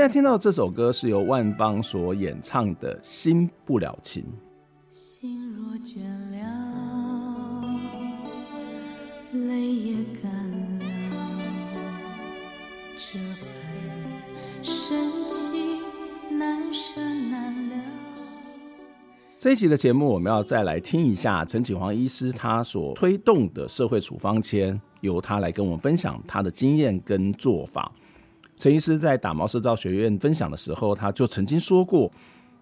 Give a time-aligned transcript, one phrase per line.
[0.00, 4.24] 现在听到这首歌是由万芳所演唱的《新不了情》。
[4.88, 6.00] 心若倦
[6.30, 6.38] 了，
[9.30, 10.32] 泪也干
[10.78, 11.38] 了，
[12.96, 13.46] 这份
[14.62, 15.80] 深情
[16.38, 17.76] 难舍难了。
[19.38, 27.92] 这一集的节目，我们要再来听一下陈启煌医师他所推动的社会处方签，由他来跟我们分享他的经验跟做法。
[28.60, 32.12] 陈医师在打毛社造学院分享的时候，他就曾经说过：“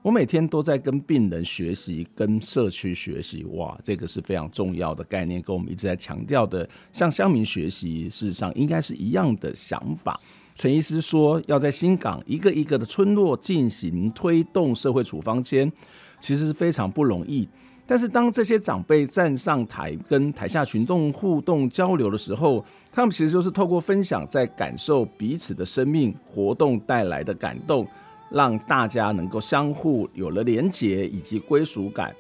[0.00, 10.20] 我每天都在跟病人学习，跟社区学习。”哇，这个是非常重要的概念，跟我们一直在强调的向乡民学习，事实上应该是一样的想法。
[10.55, 15.68] 陈医师说，要在新港一个一个的村落进行推动社会处方箋，
[16.20, 17.48] 其实是非常不容易。
[17.91, 27.89] 但是当这些长辈站上台跟台下群众互动交流的时候，他们其实就是透过分享，在感受彼此的生命活动带来的感动，
[28.30, 32.14] 让大家能够相互有了连结以及归属感，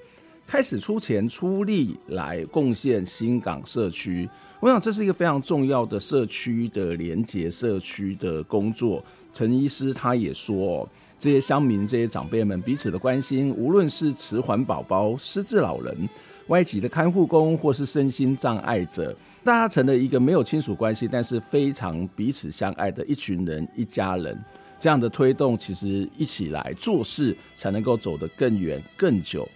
[0.46, 4.26] 开始出钱出力来贡献新港社区。
[4.60, 9.04] 我想这是一个非常重要的社区的连结、社区的工作。
[9.34, 10.88] 陈医师他也说。
[11.18, 16.08] 这些乡民、这些长辈们彼此的关心，无论是迟缓宝宝、失智老人、
[16.46, 24.38] 外籍的看护工，或是身心障碍者，大家成了一个没有亲属关系，但是非常彼此相爱的一群人、一家人。
[24.78, 29.48] 这样的推动，其实一起来做事，才能够走得更远、更久。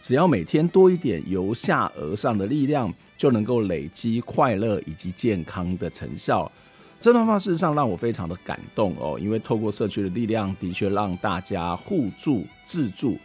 [0.00, 6.48] 只要每天多一点由下而上的力量，就能够累积快乐以及健康的成效。
[7.00, 13.16] 这段话事实上让我非常的感动哦，因为透过社区的力量，的确让大家互助自助，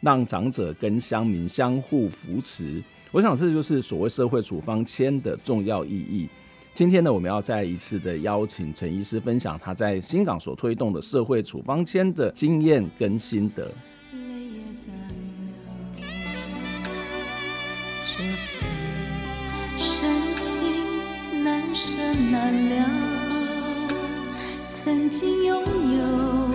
[0.00, 2.80] 让长者跟乡民相互扶持。
[3.10, 6.28] 我想这就是所谓社会处方签的重要意义。
[6.72, 13.72] 今天呢，我们要再一次的邀请陈医师分享他在新港所推动的社会处方签的经验跟心得。
[21.42, 21.92] 难舍
[22.30, 23.05] 难了，
[25.08, 25.62] 曾经拥
[25.96, 26.50] 有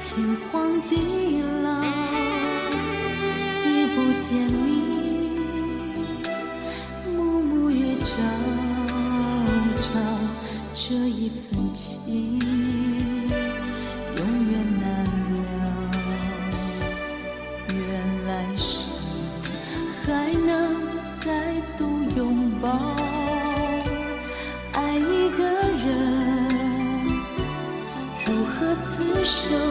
[0.00, 1.82] 天荒地老，
[3.64, 5.32] 已不见你，
[7.16, 8.06] 暮暮与朝
[9.80, 9.98] 朝，
[10.74, 12.53] 这一份情。
[29.24, 29.63] 手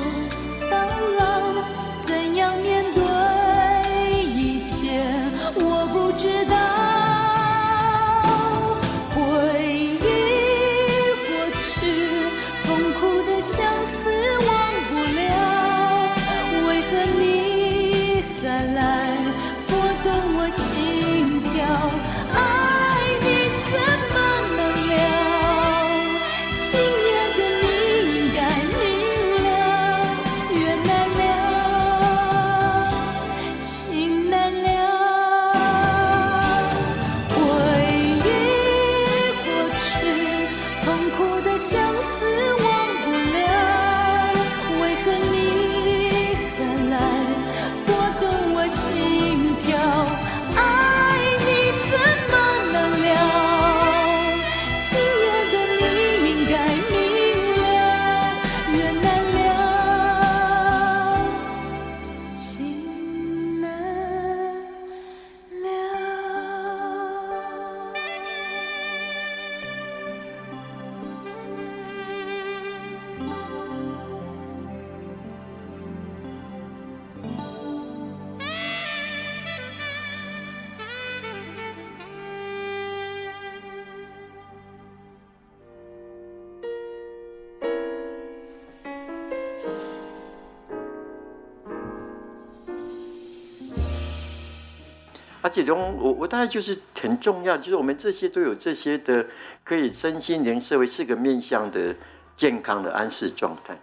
[95.54, 99.24] 而且从我我大概就是很重要，就是我们这些都有这些的，
[99.64, 101.96] 可以身心灵社会四个面向的
[102.36, 103.78] 健康的安适状态。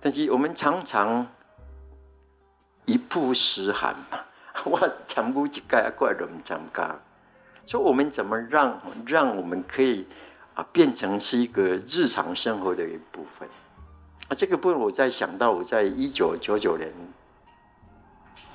[0.00, 1.24] 但是我们常常
[2.84, 4.18] 一曝十寒嘛，
[4.66, 6.98] 我强不几盖怪人长嘎。
[7.64, 10.04] 说我们怎么让让我们可以
[10.54, 13.48] 啊变成是一个日常生活的一部分
[14.26, 14.34] 啊？
[14.36, 16.92] 这个部分我在想到我在一九九九年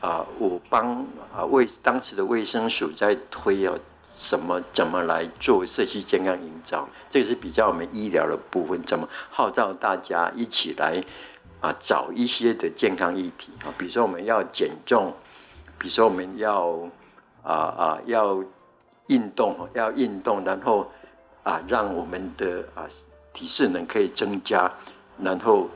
[0.02, 1.06] 啊，我帮
[1.36, 3.74] 啊卫当时的卫生署在推啊
[4.16, 11.04] 什么怎么来做社区健康营造，这个是比较我们医疗的部分，怎么号召大家一起来
[11.62, 15.14] 啊找一些的健康议题啊，比如说我们要减重，
[15.78, 16.78] 比如说我们要
[17.44, 18.44] 啊啊要。
[19.10, 20.88] 运动要运动，然后
[21.42, 22.86] 啊，让我们的啊
[23.34, 24.72] 体适能可以增加，
[25.20, 25.68] 然后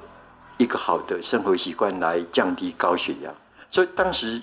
[0.60, 3.34] 一个好的生活习惯来降低高血压。
[3.74, 4.40] 所以当时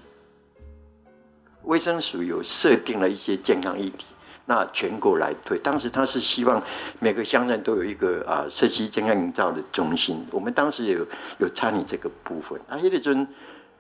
[1.62, 4.05] 卫生署有设定了一些健康议题，
[4.44, 5.56] 那全国来推。
[5.61, 6.61] 当时他是希望
[6.99, 10.27] 每个乡镇都有一个啊社区健康营造的中心。
[10.32, 11.06] 我们当时有
[11.38, 12.61] 有参与这个部分。
[12.69, 13.25] 啊，叶立尊，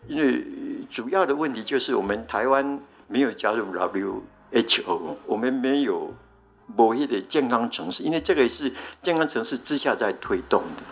[0.06, 0.46] 因为
[0.88, 4.22] 主要的问题就是我们台湾没有加入 W。
[4.52, 6.12] H O，我们没有
[6.66, 10.82] 某一的健康城市，因为这个是健康城市之下在推动的，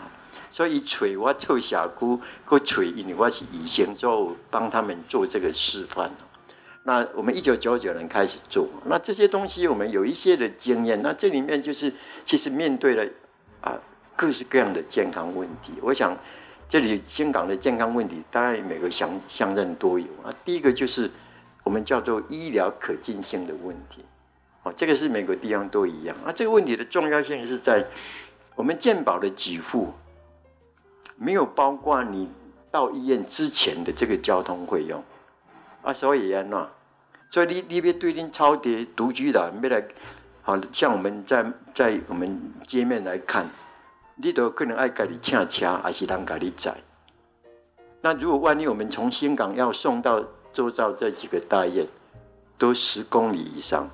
[0.51, 6.11] 所以吹我臭小姑，个吹因为我是医生，就帮他们做这个示范。
[6.85, 11.01] 那我们一九九九年开始做，那这些东西我们有一些的经验。
[11.03, 11.93] 那这里面就是
[12.25, 13.05] 其实面对了
[13.61, 13.77] 啊
[14.17, 15.73] 各式各样的健康问题。
[15.83, 16.17] 我想
[16.69, 20.33] 这里香港的健康问题，大概每个乡乡镇都有啊。
[20.45, 21.11] 第一个就是。
[21.65, 24.03] 我们叫做医疗可进性的问题，
[24.63, 26.17] 哦，这个是每个地方都一样。
[26.25, 27.85] 那这个问题的重要性是在
[28.55, 29.93] 我们健保的给付
[31.19, 32.31] 没有包括你
[32.71, 35.03] 到医院之前的这个交通费用
[35.83, 36.71] 啊，所以啊，那
[37.31, 39.85] 所以你你别对恁超跌独居的，没来，
[40.43, 41.45] 好像我们在
[41.75, 43.47] 在我们街面来看，
[44.17, 46.77] 你都可能爱给你请车，还是让给你载。
[48.01, 51.85] 那如果万一我们从新港要送到周遭这几个大院
[52.57, 53.91] 都十公里以上，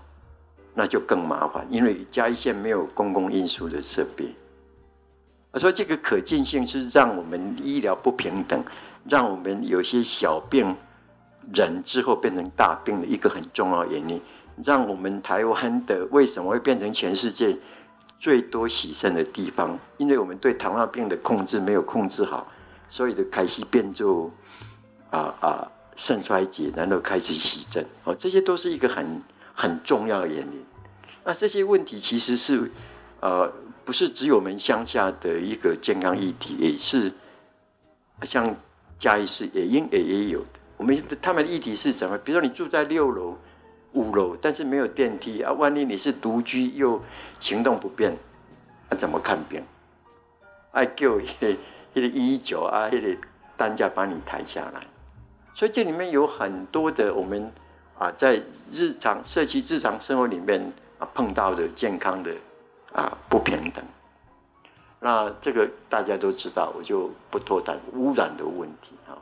[0.74, 4.34] 那就更麻烦，因为嘉义县没有公共运输的设备。
[5.54, 8.60] 我说这个可见性是让我们医疗不平等，
[9.08, 10.74] 让我们有些小病
[11.52, 14.20] 人之后变成大病的一个很重要原因，
[14.64, 17.56] 让我们台湾的为什么会变成全世界
[18.18, 19.78] 最多洗肾的地方？
[19.96, 22.50] 因为我们对糖尿病的控制没有控制好，
[22.88, 24.28] 所以的开始变做
[25.10, 25.70] 啊啊。
[25.96, 29.22] 肾衰竭，然后开始洗肾，哦，这些都是一个很
[29.54, 30.64] 很重要的原因。
[31.22, 32.68] 那这些问题其实是，
[33.20, 33.48] 呃，
[33.84, 37.12] 不是只有我们乡下的一个健康议题，也是
[38.22, 38.54] 像
[38.98, 40.60] 嘉义市也应也也有的。
[40.76, 42.16] 我们他们的议题是怎么？
[42.18, 43.36] 比如说你住在六楼、
[43.92, 47.00] 五楼，但是没有电梯啊，万一你是独居又
[47.38, 48.12] 行动不便，
[48.88, 49.62] 啊、怎么看病？
[50.72, 51.56] 爱叫那个
[51.92, 53.16] 那个一一九啊，那个
[53.56, 54.80] 担架把你抬下来。
[55.54, 57.52] 所以这里面有很多的我们
[57.96, 58.42] 啊，在
[58.72, 62.34] 日常社区日常生活里面啊碰到的健康的
[62.94, 63.84] 啊不平等，
[65.00, 69.18] 那这个大家都知道，我就不多谈污染的问题啊。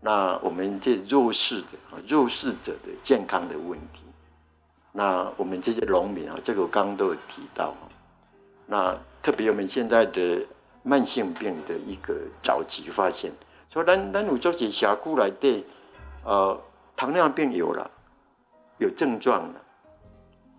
[0.00, 4.00] 那我们这弱势的啊弱势者的健康的问题，
[4.92, 7.74] 那我们这些农民啊，这个我刚刚都有提到。
[8.66, 10.46] 那特别我们现在的
[10.82, 13.32] 慢性病的一个早期发现，
[13.72, 15.64] 说咱咱有做些峡谷来对。
[16.26, 16.58] 呃，
[16.96, 17.90] 糖尿病有了，
[18.78, 19.60] 有症状了，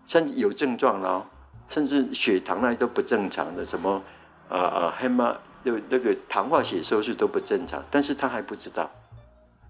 [0.05, 1.27] 甚至有症状了，
[1.69, 4.01] 甚至血糖那些都不正常的，什么
[4.50, 8.89] 啊啊黑马有那个糖化血色素都不正常，但是他还不知道。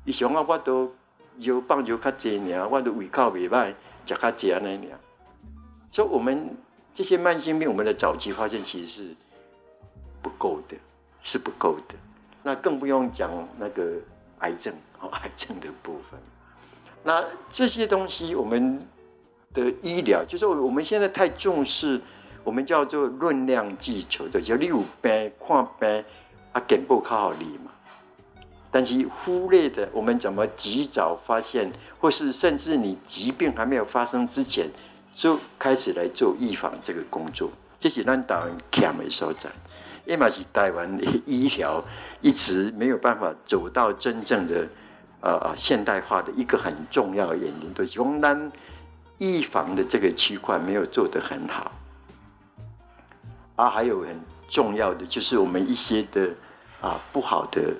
[0.04, 0.94] 以前啊，我都
[1.38, 3.74] 有棒球卡这年，我都胃口未歹，
[4.06, 4.98] 吃卡这那年。
[5.92, 6.56] 所以，我们
[6.94, 9.16] 这些慢性病，我们的早期发现其实是
[10.22, 10.76] 不够的，
[11.22, 11.96] 是不够的。
[12.44, 13.94] 那更不用讲那个
[14.40, 14.74] 癌症。
[15.12, 16.20] 癌症的部分，
[17.04, 18.82] 那这些东西，我们
[19.56, 22.00] 的医疗就是我们现在太重视，
[22.44, 26.04] 我们叫做论量计酬的，叫你有病看病
[26.52, 27.72] 啊，健保卡好力嘛。
[28.70, 34.68] 但是忽略的，我们怎么及早发现，或是甚至你疾病还没有发生之前，
[35.16, 39.50] 就开始来做预防这个工作，这是咱台湾欠的所在，
[40.06, 41.84] 因为是台湾的医疗
[42.22, 44.68] 一直没有办法走到真正的。
[45.22, 48.52] 呃，现代化的一个很重要的原因，就是我们
[49.20, 51.72] 预防的这个区块没有做得很好。
[53.56, 54.20] 啊，还有很
[54.50, 56.30] 重要的就是我们一些的
[56.82, 57.74] 啊不好的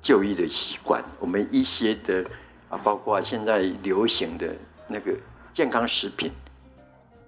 [0.00, 2.24] 就医的习惯，我们一些的
[2.70, 4.54] 啊，包括现在流行的
[4.86, 5.14] 那个
[5.52, 6.32] 健康食品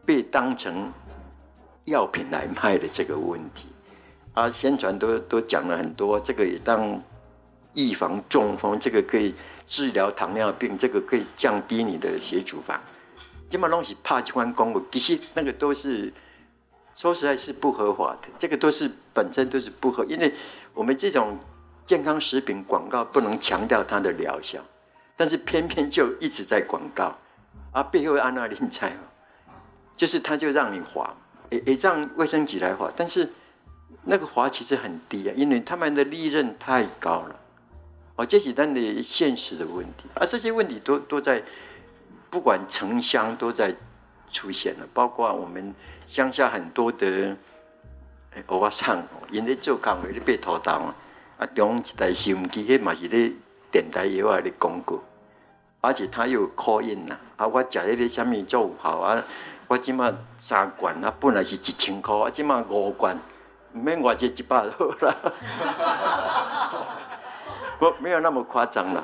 [0.07, 0.91] 被当成
[1.85, 3.67] 药品来卖的这个问题，
[4.33, 7.03] 啊，宣传都都讲了很多，这个也当
[7.75, 9.35] 预防中风，这个可以
[9.67, 12.79] 治疗糖尿病，这个可以降低你的血脂肪，
[13.51, 16.11] 这么东西怕机关公务，其实那个都是
[16.95, 20.33] 说实在是不合法的，这个都是本身都是不合，因为
[20.73, 21.37] 我们这种
[21.85, 24.61] 健康食品广告不能强调它的疗效，
[25.17, 27.19] 但是偏偏就一直在广告，
[27.73, 28.97] 啊，背后安那 lin 在，
[29.97, 31.15] 就是他就让你滑。
[31.51, 33.29] 也也让卫生局来划，但是
[34.05, 37.35] 那个划其实很低啊，因为他们的利润太高了。
[38.15, 41.43] 哦，这是单的现实的问题，而这些问题都都在
[42.31, 43.75] 不管城乡都在
[44.33, 45.75] 出现了，包括我们
[46.09, 47.37] 乡下很多的
[48.47, 50.95] 欧巴桑，因为做工会咧被拖到啊，
[51.39, 53.33] 啊用一台收音机，迄嘛是咧
[53.73, 55.03] 电台以外的广告，
[55.81, 59.23] 而且他又 call in 呐，啊，我食迄个什么做好啊。
[59.67, 63.17] 我即马三罐啊，本来是一千块，我即马五罐，
[63.73, 65.15] 唔免外借一百好啦。
[67.79, 69.03] 不， 没有那么夸张了。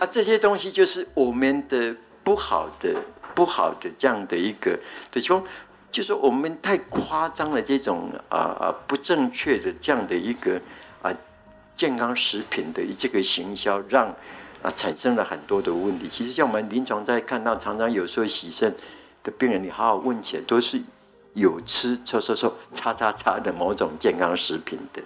[0.00, 3.00] 啊，这些东西就是我们的不好的、
[3.34, 4.76] 不好的这样的一个，
[5.12, 5.44] 对，就
[5.92, 10.60] 就是我们太夸张了这种啊啊不正确的这样的一个
[11.02, 11.12] 啊
[11.76, 14.12] 健康食品的这个行销，让。
[14.62, 16.06] 啊，产生了很多的问题。
[16.06, 18.70] 其实像我们临床在看到，常常有时候洗肾
[19.24, 20.78] 的病人，你好好问起来，都是
[21.32, 25.00] 有吃说说说叉叉叉的某种健康食品的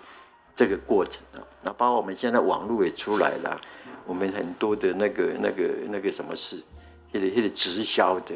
[0.57, 1.39] 这个过程啊。
[1.63, 3.61] 那包括我们现在网络也出来了，
[4.07, 6.63] 我们很多的那个那个那个什么事，
[7.13, 8.35] 那个那个直销的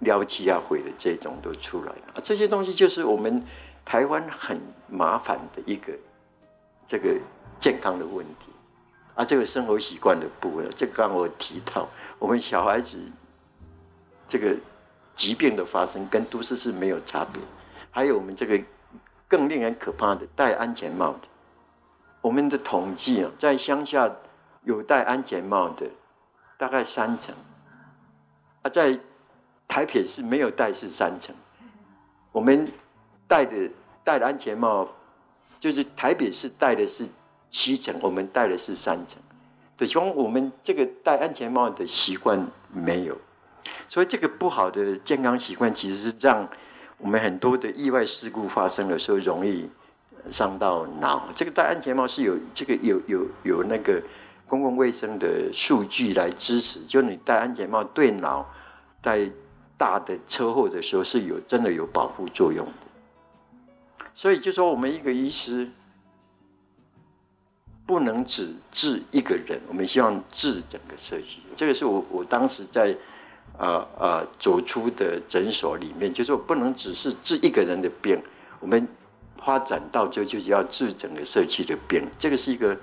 [0.00, 2.20] 撩妻啊会的这种都出来了啊。
[2.22, 3.42] 这些东西就是我们
[3.84, 5.92] 台湾很麻烦的一个
[6.86, 7.14] 这个
[7.60, 8.52] 健康的问题。
[9.14, 11.86] 啊，这个生活习惯的部分，这个刚我提到，
[12.18, 12.96] 我们小孩子
[14.26, 14.56] 这个
[15.14, 17.38] 疾病的发生跟都市是没有差别。
[17.90, 18.58] 还有我们这个
[19.28, 21.28] 更令人可怕的戴安全帽的，
[22.22, 24.10] 我们的统计啊，在乡下
[24.64, 25.86] 有戴安全帽的
[26.58, 27.34] 大概三成，
[28.62, 28.98] 啊，在
[29.66, 31.34] 台北市没有戴是三成。
[32.30, 32.66] 我们
[33.26, 33.70] 戴的
[34.04, 34.88] 戴的安全帽，
[35.60, 37.06] 就是台北市戴的是。
[37.54, 39.20] 七成，我们戴的是三成，
[39.76, 42.42] 对，因为我们这个戴安全帽的习惯
[42.72, 43.14] 没有，
[43.90, 46.48] 所以这个不好的健康习惯，其实是让
[46.96, 49.68] 我们很多的意外事故发生的时候容易
[50.30, 51.28] 伤到脑。
[51.36, 54.02] 这个戴安全帽是有这个有有有那个
[54.46, 58.46] 公共卫生的数据来支持，就你戴安全帽对脑
[59.02, 59.30] 在
[59.76, 62.72] 大的车祸的时候是有真的有保护作用的。
[64.14, 65.70] 所以就说我们一个医师。
[67.84, 71.40] 不能只治一个人，我们希望治整个社区。
[71.56, 72.96] 这个是我我当时在
[73.58, 78.16] 啊啊、呃呃、走出的诊所里面，就是我不能只是治一个人的病，
[78.60, 78.86] 我们
[79.36, 82.06] 发展到就就是要治整个社区的病。
[82.18, 82.74] 这个是一个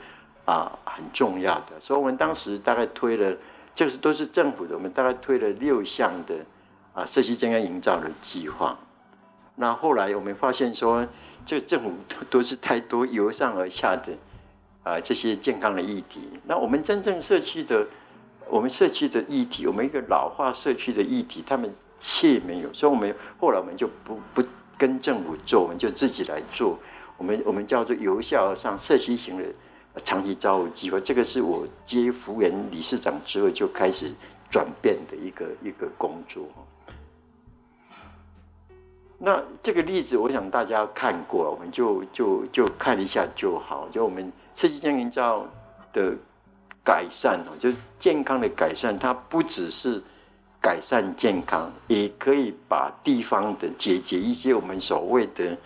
[0.49, 3.37] 啊、很重要的，所以我们当时大概推了，
[3.75, 6.35] 就是都是政府的，我们大概推了六项的
[6.93, 8.77] 啊、社区健康营造的计划。
[9.55, 11.07] 那后来我们发现说，
[11.45, 11.91] 这个政府
[12.29, 14.11] 都是太多由上而下的。
[14.81, 17.85] 啊，这些健康的议题，那我们真正社区的，
[18.47, 24.41] 我们社区的议题，我们一个老化社区的议题，他们却没有，所以我们后来我们就不不
[24.77, 26.79] 跟政府做，我们就自己来做，
[27.17, 29.43] 我们我们叫做由下而上社区型的
[30.03, 34.11] 长期照护计划，这个是我接福原理事长之后就开始
[34.49, 36.43] 转变的一个一个工作。
[39.17, 44.31] 那这个例子，我想大家看过，我们就就就看一下就好，就我们。
[44.55, 45.45] 社区健康营造
[45.93, 46.13] 的
[46.83, 50.03] 改善哦，就健康的改善，它不只是
[50.59, 55.57] 改善健康，也可以把地方的解决一些我们所谓的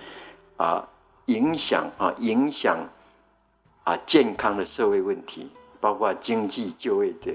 [0.58, 0.88] 啊
[1.26, 2.78] 影响啊影响
[3.84, 5.50] 啊健康的社会问题，
[5.80, 7.34] 包括经济就业的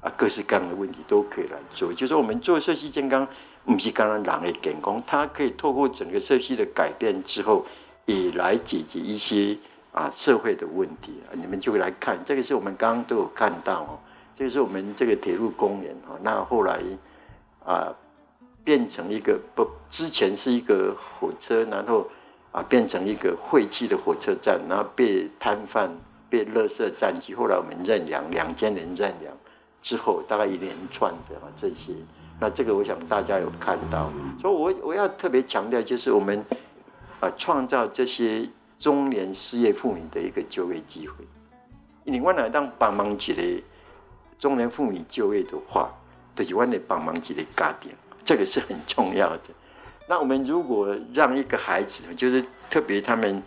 [0.00, 1.92] 啊各式各样的问题都可以来做。
[1.92, 3.26] 就是我们做社区健康，
[3.64, 7.64] 不是刚刚人的健康，它可以透过整个社区的改变之后，
[8.06, 9.56] 也来解决一些。
[9.92, 13.98] 啊，社会的问题啊，你们就来看，这个是我们刚刚都有看到哦，
[14.38, 16.80] 这个是我们这个铁路公园哦，那后来
[17.64, 17.92] 啊
[18.62, 22.06] 变成一个不，之前是一个火车，然后
[22.52, 25.90] 啊变成一个废弃的火车站，然后被摊贩、
[26.28, 29.32] 被垃圾占据，后来我们认养，两千年认养
[29.82, 31.92] 之后，大概一连串的啊这些，
[32.38, 36.44] 那这个我想大家有看到，所以我我要特别强调，就是我们
[37.20, 38.48] 啊创造这些。
[38.80, 41.16] 中年失业妇女的一个就业机会。
[42.04, 43.62] 另外呢，当帮忙起来
[44.38, 45.90] 中年妇女就业的话，
[46.34, 47.92] 就是我得帮忙几个家庭，
[48.24, 49.42] 这个是很重要的。
[50.10, 53.40] 那我们如果让一个孩子，就是特别他们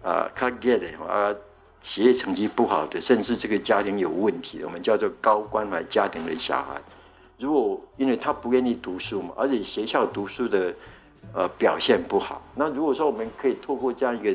[0.00, 1.34] 啊，他 get 啊，
[1.82, 6.80] 学业成绩不好的，甚至这个家庭有问题的，我们叫做高关怀家庭的小孩，
[7.36, 10.72] 如果因为他不愿意读书嘛，而且学校读书的
[11.32, 14.32] 呃表现不好，那如果说我们可以透过这样一个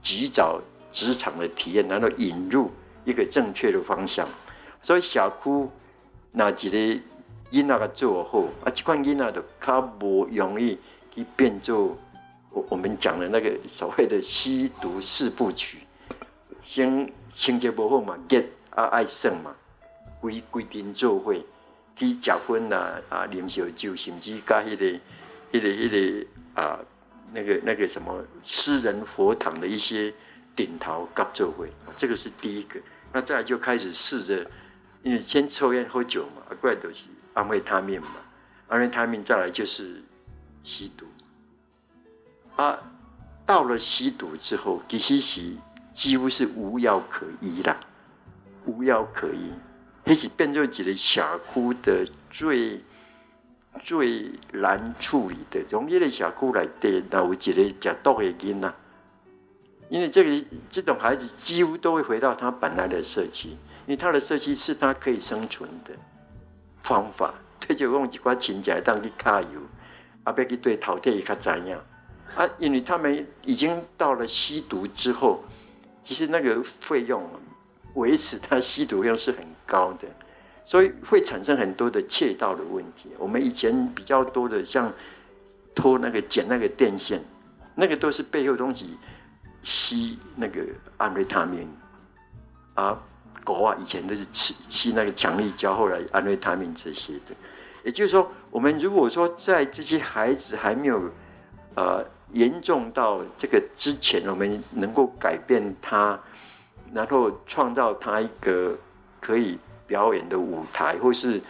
[0.00, 0.60] 及早
[0.92, 2.70] 职场的体验，然后引入
[3.04, 4.28] 一个正确的方向。
[4.80, 5.68] 所以小哭
[6.30, 6.78] 那几个
[7.50, 10.78] 囡仔个做好，啊，这款囡仔就较无容易
[11.14, 11.98] 一变就
[12.50, 15.78] 我我们讲的那个所谓的吸毒四部曲，
[16.62, 19.54] 先清洁不好嘛，get 啊爱胜嘛，
[20.20, 21.44] 规规定做会
[21.96, 24.84] 去结婚呐啊，啉烧酒，甚至加迄个、
[25.52, 26.26] 迄个、迄个
[26.60, 26.78] 啊，
[27.32, 30.12] 那个那个什么私人佛堂的一些
[30.54, 32.80] 顶头甲做伙，这个是第一个。
[33.12, 34.50] 那再来就开始试着。
[35.02, 38.16] 因为先抽烟喝酒嘛，过来都是安慰他命嘛，
[38.68, 40.04] 安慰他命再来就是
[40.62, 41.06] 吸毒，
[42.56, 42.78] 啊，
[43.46, 45.56] 到了吸毒之后，其实是
[45.92, 47.76] 几乎是无药可医啦，
[48.66, 49.50] 无药可医，
[50.04, 52.80] 开始变做几个社区的最
[53.82, 58.74] 最难处理的，从一个社区来的，那有几个食毒的囡仔，
[59.88, 63.56] 因为这个这种孩子几乎都会回到他本来的社区。
[63.86, 65.90] 因为他的社区是他可以生存的
[66.84, 69.60] 方法，退就用几块钱来当去揩油，
[70.30, 71.80] 啊，别去对淘汰一个怎样
[72.36, 72.48] 啊？
[72.58, 75.42] 因为他们已经到了吸毒之后，
[76.04, 77.28] 其实那个费用
[77.94, 80.06] 维持他吸毒用是很高的，
[80.64, 83.10] 所以会产生很多的窃盗的问题。
[83.18, 84.92] 我们以前比较多的像
[85.74, 87.20] 偷那个剪那个电线，
[87.74, 88.96] 那个都是背后东西
[89.64, 90.62] 吸那个
[90.96, 91.68] 安非他命
[92.74, 92.96] 啊。
[93.42, 97.34] 狗啊，以前都是吃吸那个强力胶，后来安非他命这些的。
[97.84, 101.00] 也就是说，我们如果说在这些孩子还没有
[101.74, 106.18] 呃严重到这个之前，我们能够改变他，
[106.92, 108.76] 然后创造他一个
[109.20, 111.40] 可以表演的舞台，或是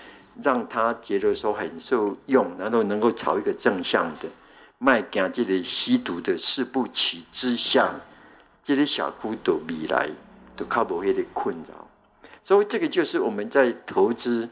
[0.43, 4.29] 让他觉得说很受用，然后能够朝一个正向的
[4.79, 7.95] 迈向这个吸毒的四步棋之下，
[8.63, 10.11] 这些小孤独未来。
[10.57, 11.89] 都靠不会的困扰，
[12.45, 14.47] 所以这个就是我们在投资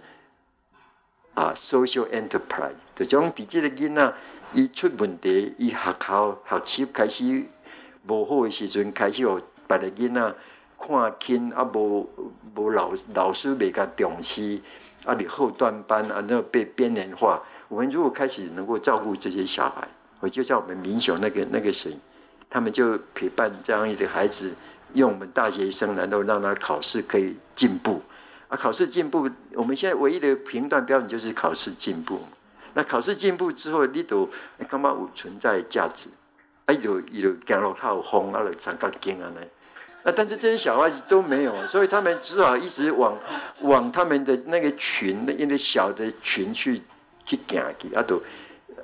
[1.39, 2.75] 啊，social enterprise。
[2.97, 4.13] 就讲比这个囡仔
[4.53, 7.45] 一出问题，一学校学习开始
[8.05, 10.35] 不好的时阵，开始有别的囡仔
[10.77, 12.11] 看轻啊，无
[12.57, 14.61] 无老老师没个重视，
[15.05, 17.41] 啊，你后段班啊，那被边缘化。
[17.69, 19.87] 我们如果开始能够照顾这些小孩，
[20.19, 21.97] 我就像我们民雄那个那个谁，
[22.51, 24.53] 他们就陪伴这样一个孩子。
[24.95, 28.01] 用我们大学生，然后让他考试可以进步
[28.49, 28.57] 啊！
[28.57, 32.21] 考试进步，我们现在唯一的评断标准就是考试进步。
[32.75, 34.29] 那考试进步之后，你都
[34.69, 36.09] 干嘛有存在价值？
[36.67, 39.31] 哎，有有行路靠风啊，了三角筋啊
[40.05, 43.17] 那，但是这些小孩子都没有，所以他们只好一直往
[43.61, 46.83] 往他们的那个群，那个小的群去
[47.25, 48.23] 去行去啊，都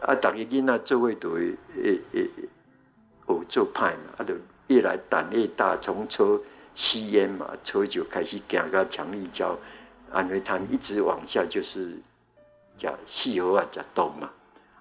[0.00, 2.30] 啊，大家囡仔做位都会诶诶
[3.26, 4.34] 哦做派嘛，啊都。
[4.68, 6.42] 越来胆越大，从抽
[6.74, 9.56] 吸烟嘛，抽酒开始，行到强力胶，
[10.10, 11.96] 安非他命一直往下就是
[12.76, 14.30] 叫细核啊，叫毒嘛。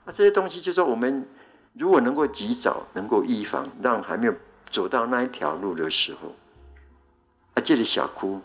[0.06, 1.28] 啊，这些东西就是说，我们
[1.74, 4.34] 如果能够及早能够预防，让还没有
[4.72, 6.34] 走到那一条路的时候，
[7.54, 8.42] 啊，这里小哭，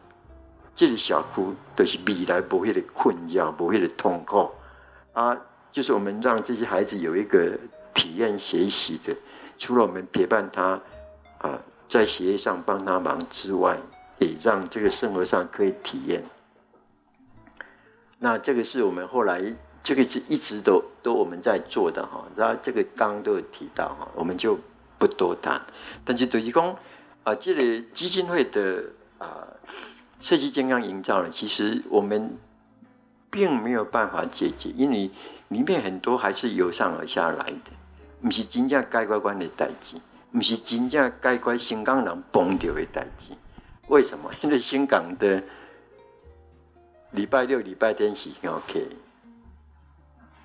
[0.77, 4.51] 这里小哭都是未来不会的困扰，不会的痛苦
[5.15, 5.37] 啊。
[5.73, 7.59] 就是我们让这些孩子有一个
[7.95, 9.15] 体验学习的，
[9.59, 10.81] 除了我们陪伴他。
[11.39, 11.57] 啊，
[11.89, 13.79] 在学业上帮他忙之外，
[14.19, 16.23] 也让这个生活上可以体验。
[18.19, 19.43] 那这个是我们后来
[19.83, 22.25] 这个是一直都都我们在做的哈。
[22.37, 24.59] 然后这个刚刚都有提到哈，我们就
[24.99, 25.61] 不多谈。
[26.05, 26.77] 但是对于讲
[27.25, 28.85] 啊，这个基金会的
[29.19, 29.47] 啊
[30.21, 32.37] 社区健康营造呢，其实我们
[33.31, 35.11] 并没有办法解决，因为
[35.49, 37.71] 里面很多还是由上而下来的，
[38.21, 39.97] 不是真正该乖乖的代志。
[40.31, 43.33] 不是真正解决新港人崩掉的代志，
[43.89, 44.31] 为什么？
[44.43, 45.43] 因为新港的
[47.13, 48.87] 礼拜六、礼拜天是 OK，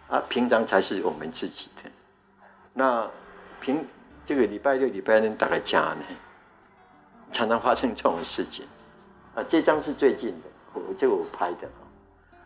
[0.07, 1.91] 啊，平常才是我们自己的。
[2.73, 3.05] 那
[3.59, 3.85] 平
[4.25, 6.05] 这个礼拜六、礼拜天大概家呢，
[7.33, 8.65] 常常发生这种事情。
[9.35, 11.69] 啊，这张是最近的，我这个我拍的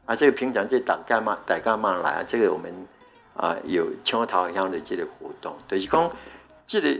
[0.08, 0.16] 啊。
[0.16, 1.38] 这个平常这大干嘛？
[1.46, 2.24] 大干嘛来啊？
[2.28, 2.74] 这个我们
[3.36, 6.12] 啊有秋桃乡的这个活动，就是讲
[6.66, 7.00] 这个。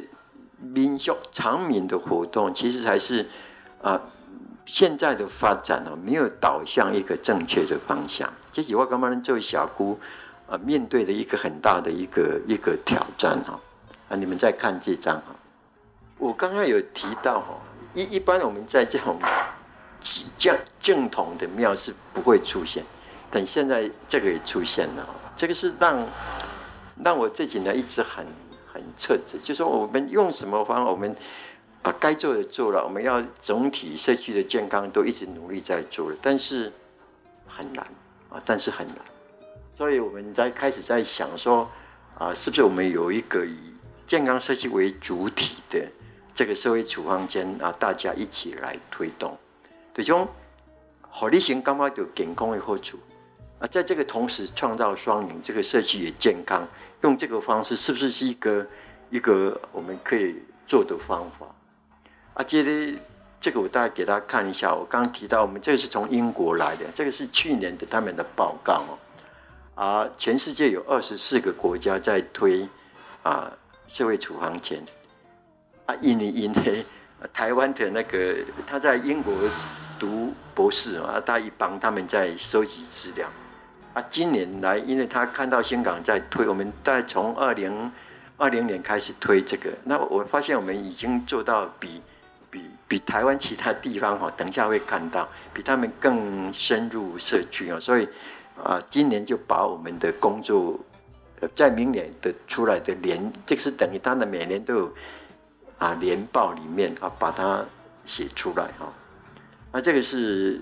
[0.60, 3.28] 民俗长民的活动，其实才是
[3.82, 4.02] 啊，
[4.66, 10.00] 现在的发展呢，没有导向一个正确的方向，这是我刚刚做小姑
[10.50, 13.60] 啊面对的一个很大的一个一个挑战哈
[14.10, 14.16] 啊！
[14.16, 15.36] 你们再看这张哈，
[16.18, 17.58] 我刚刚有提到哈，
[17.94, 19.20] 一一般我们在这种
[20.38, 22.84] 正正统的庙是不会出现，
[23.30, 26.08] 但现在这个也出现了，这个是让
[27.04, 28.26] 让我这几年一直很
[28.78, 31.16] 很彻底，就说我们用什么方法，我们。
[31.84, 36.74] 啊，该做的做了，我们要总体社区的健康都一直努力在做了，但是
[37.46, 37.86] 很难
[38.30, 38.98] 啊，但是很难，
[39.74, 41.70] 所以我们在开始在想说，
[42.18, 43.56] 啊，是不是我们有一个以
[44.06, 45.88] 健康社区为主体的
[46.34, 49.38] 这个社会处方间啊，大家一起来推动，
[49.94, 50.28] 对，种
[51.02, 52.98] 好利行刚刚有健康的好处
[53.60, 56.68] 啊，在这个同时创造双赢，这个社区也健康，
[57.02, 58.68] 用这个方式是不是是一个
[59.10, 60.36] 一个我们可以
[60.68, 61.48] 做的方法？
[62.36, 63.00] 啊，接着
[63.42, 64.74] 这个我大概给大家看一下。
[64.76, 68.98] 我刚提到，我们这个是从英国来的，这个是去年的他们的报告哦。
[69.74, 72.68] 啊，全世界有二十四个国家在推
[73.24, 73.52] 啊
[73.88, 74.86] 社会处方箋。
[75.88, 76.86] 啊，印尼因为
[77.34, 78.36] 台湾的那个
[78.68, 79.34] 他在英国
[79.98, 83.28] 读博士啊，他一帮他们在收集资料。
[83.98, 87.92] 啊，今年来，因为他看到香港在推，我们在从二零
[88.38, 92.02] 二零年开始推这个，那我发现我们已经做到比。
[92.50, 98.08] 比比台湾其他地方哈，等一下会看到比他们更深入社区啊，所以
[98.64, 100.80] 啊，今年就把我们的工作
[101.54, 104.94] 在明年的出来的年，这个是等于他的每年都有
[105.78, 107.66] 啊年报里面啊把它
[108.06, 108.94] 写出来哈。
[109.74, 110.62] 那这个是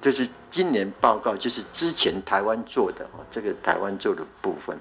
[0.00, 4.78] 就是今年报告，就是之前台湾做的哦，这个台湾做的部分，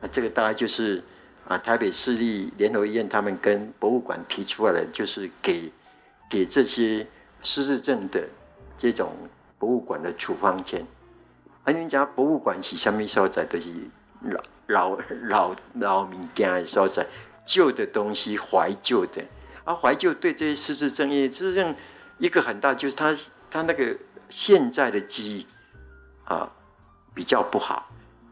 [0.00, 1.02] 那这个大概就是。
[1.48, 5.72] 啊，台北市立联合医院他们跟博物馆提出来的，就是给
[6.30, 7.04] 给这些
[7.42, 8.22] 失智症的
[8.78, 9.12] 这种
[9.58, 10.86] 博物馆的处方箋。
[11.64, 13.44] 啊，人家博物馆是什么所在？
[13.46, 13.72] 都、是
[14.20, 17.04] 老老老老物件的所在，
[17.44, 19.20] 旧的东西，怀旧的。
[19.64, 21.74] 啊，怀旧对这些失智症，因为失智症
[22.18, 23.16] 一个很大，就是他
[23.50, 23.96] 他那个
[24.30, 25.46] 现在的记忆
[26.24, 26.50] 啊
[27.12, 27.90] 比较不好，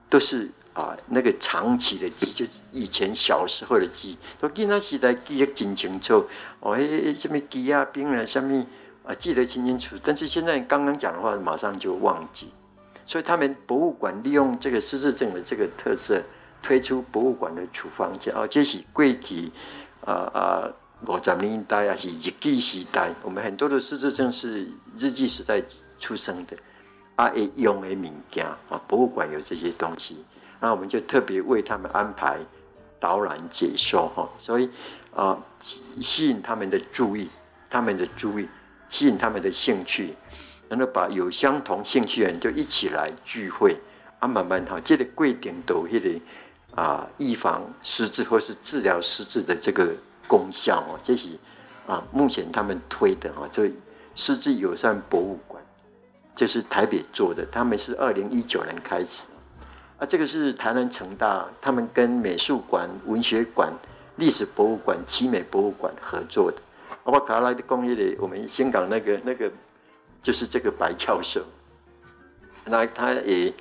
[0.09, 0.51] 都是。
[0.75, 6.25] 啊，那个长期的记忆，就是以前小时候的记忆，都记那时代记忆真清楚。
[6.61, 8.65] 哦，哎，什么鸡啊、冰啊，什么
[9.05, 9.97] 啊，记得清清楚。
[10.01, 12.53] 但是现在刚刚讲的话，马上就忘记。
[13.05, 16.23] 所以他们博物馆利用这个失智症的这个特色，
[16.63, 18.33] 推出博物馆的处方箋。
[18.37, 19.51] 哦，这是柜体
[20.05, 20.71] 啊啊
[21.09, 25.61] 五十年代还是日记时代，我们很多的失智症是日记时代
[25.99, 26.57] 出生的。
[27.17, 30.25] 啊，会用的物件啊，博物馆有这些东西。
[30.61, 32.39] 那我们就特别为他们安排
[33.01, 34.71] 导览解说哈，所以
[35.15, 35.37] 啊、
[36.01, 37.29] 吸引他们的注意，
[37.69, 38.49] 他们的注意，
[38.89, 40.15] 吸引他们的兴趣，
[40.69, 43.77] 然后把有相同兴趣的人就一起来聚会
[44.21, 46.21] 啊，慢慢哈，这个规定都迄个
[46.81, 49.93] 啊，预防失智或是治疗失智的这个
[50.29, 51.31] 功效哦，这是
[51.89, 53.69] 啊，目前他们推的哈，这
[54.15, 55.58] 失智友善博物馆，
[56.39, 59.25] 这是台北做的，他们是二零一九年开始。
[59.99, 63.73] 啊，这个是台南城大，他们跟美术馆、文学馆、
[64.19, 66.59] 历史博物馆、奇美博物馆合作的。
[67.03, 69.51] 我卡来的工业的，我们香港那个那个，
[70.23, 71.43] 就是这个白教授，
[72.65, 73.53] 那他也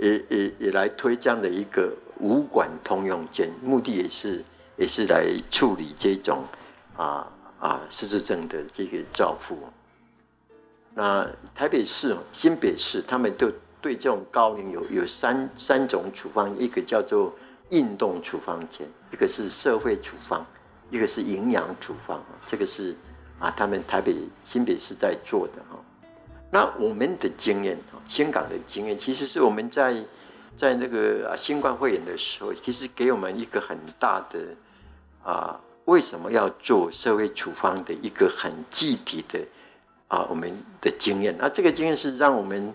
[0.00, 4.44] 也也也来推这样的一个武馆通用件，目的也是
[4.76, 6.42] 也是来处理这种
[6.96, 9.56] 啊啊失智症的这个照护。
[10.94, 13.50] 那台北市、新北市，他们都。
[13.84, 17.30] 对这种高龄有有三三种处方，一个叫做
[17.68, 20.42] 运动处方箋，一个是社会处方，
[20.88, 22.24] 一个是营养处方。
[22.46, 22.96] 这个是
[23.38, 25.78] 啊，他们台北新北市在做的哈。
[26.50, 27.76] 那我们的经验，
[28.08, 30.02] 香港的经验，其实是我们在
[30.56, 34.38] 在那个啊新冠肺炎的时候，其实给我们一个很大的
[35.22, 39.38] 啊，为什么要做社会处方的一个很具体的
[40.08, 41.34] 啊我们的经验。
[41.38, 42.74] 那这个经验是让我们。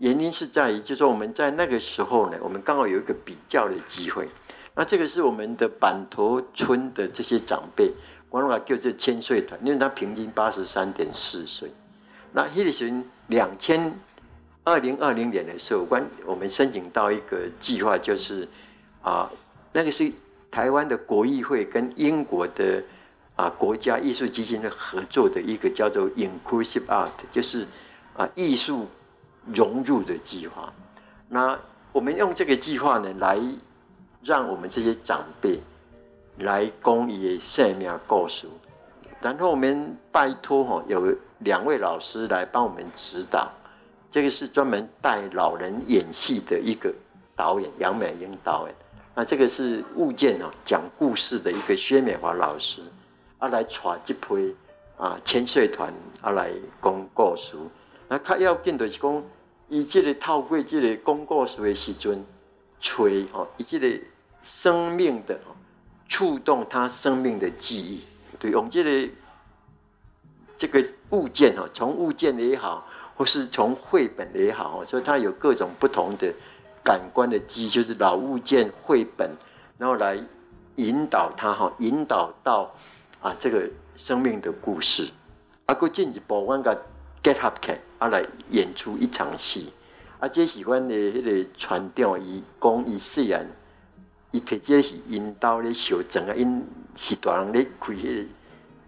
[0.00, 4.26] 原因是在于，就是说我们在那个时候呢，我们刚好有一个比较的机会。
[4.74, 7.92] 那这个是我们的板头村的这些长辈，
[8.30, 11.70] 我们就是千岁团，因为他平均八十三点四岁。
[12.32, 13.94] 那那个时候两千
[14.64, 18.48] 二零二零年的时候，关我们申请到一个计划，就是
[19.02, 19.30] 啊，
[19.70, 20.10] 那个是
[20.50, 22.82] 台湾的国议会跟英国的
[23.40, 27.66] 啊国家艺术基金的合作的一个叫做 Inclusive Art，就是
[28.16, 28.86] 啊艺术。
[29.54, 30.70] 融入的计划，
[31.26, 31.58] 那
[31.92, 33.40] 我们用这个计划呢，来
[34.22, 35.58] 让我们这些长辈
[36.40, 38.46] 来公益生命故事，
[39.18, 43.50] 然后我们拜托哈，有两位老师来帮我们指导。
[44.10, 46.92] 这个是专门带老人演戏的一个
[47.34, 48.76] 导演杨美英导演。
[49.14, 52.82] 那这个是物件哦，讲故事的一个薛美华老师，
[53.40, 53.70] 啊来带
[54.04, 54.54] 这批
[54.96, 57.56] 啊千岁团啊来讲故事。
[58.06, 59.22] 那较要紧的是讲，
[59.68, 62.24] 伊这个透过这个讲故事的时阵，
[62.80, 64.00] 吹哦，以这个
[64.44, 65.36] 生命的
[66.08, 68.02] 触动他生命的记忆。
[68.38, 69.12] 对，我们这个
[70.56, 76.32] 这个物件哈，从物件也好，或是从绘本也好，所以它有各种不同的。
[76.82, 79.30] 感官的记忆就是老物件绘本，
[79.76, 80.18] 然后来
[80.76, 82.74] 引导他哈，引导到
[83.20, 85.10] 啊这个生命的故事。
[85.66, 86.76] 啊，佫进一步，我甲
[87.22, 89.72] 结合起啊来演出一场戏。
[90.18, 93.46] 啊，这是阮的迄个船长伊讲伊虽然
[94.32, 98.26] 伊摕这是引导咧小庄啊，因是大人咧开迄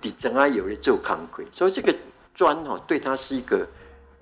[0.01, 1.95] 个伫庄啊有咧做工课，所以这个
[2.35, 3.67] 砖吼对他是一个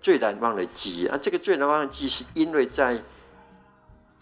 [0.01, 1.07] 最难忘的记忆。
[1.07, 3.01] 啊，这个最难忘的记忆是因为在。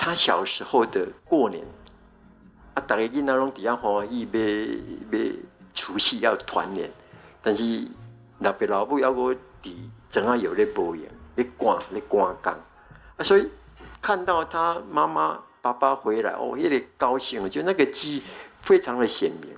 [0.01, 1.67] 他小时候的过年，
[2.75, 5.25] 啊，大家囡仔拢伫遐欢喜，要要
[5.79, 6.91] 除夕要团圆，
[7.41, 7.87] 但是
[8.41, 9.73] 老爸老母要我伫
[10.09, 11.05] 怎啊有咧保养，
[11.37, 12.53] 咧赶咧赶工，
[13.17, 13.49] 啊，所以
[14.03, 18.23] 看到他妈妈爸爸回来，哦，有点高兴，就那个记忆
[18.61, 19.55] 非常的鲜明。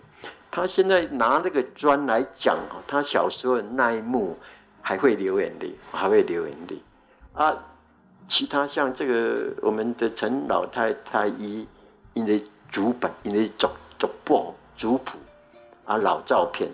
[0.50, 4.38] 他现在拿那个砖来讲啊，他小时候的那一幕
[4.82, 6.78] 还会流眼泪，还会流眼泪
[7.32, 7.56] 啊。
[8.28, 11.66] 其他像这个，我们的陈老太太以
[12.12, 15.18] 因为竹本，因为族族谱、族谱
[15.90, 16.70] 啊老照片，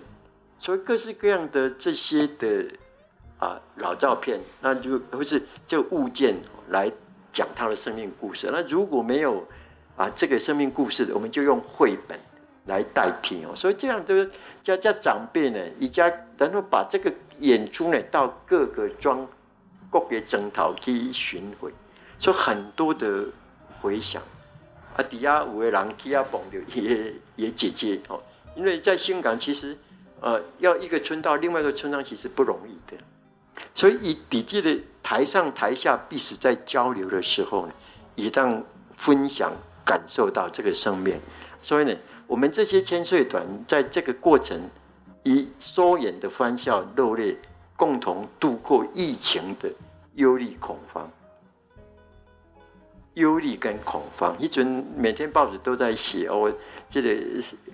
[0.59, 2.67] 所以各式各样的这些的
[3.39, 6.37] 啊老照片，那就或是这物件
[6.69, 6.93] 来
[7.33, 8.51] 讲他的生命故事。
[8.53, 9.43] 那如果没有
[9.97, 12.19] 啊这个生命故事，我们就用绘本
[12.67, 13.57] 来代替哦。
[13.57, 14.29] 所以这样的
[14.63, 19.27] 家家长辈呢，一家然后把这个演出呢到各个庄。
[19.89, 21.73] 各个别征讨去巡回，
[22.19, 23.25] 所以很多的
[23.81, 24.21] 回响。
[24.97, 28.21] 啊，底下五位人去啊碰到也也姐姐哦，
[28.57, 29.77] 因为在新港其实
[30.21, 32.97] 呃要一个村到另外一个村庄其实不容易的，
[33.75, 37.73] 所以以笔记的台上台下彼此在交流的时候呢，
[38.17, 38.65] 也让
[38.97, 39.53] 分享
[39.85, 41.21] 感受到这个生命。
[41.63, 41.95] 所以呢，
[42.27, 44.59] 我们这些千岁团在这个过程
[45.23, 47.39] 以疏远的欢笑热泪。
[47.79, 49.71] 共同度过疫情的
[50.15, 51.11] 忧虑恐慌，
[53.13, 56.51] 忧虑跟恐慌，一准每天报纸都在写哦，
[56.89, 57.09] 这个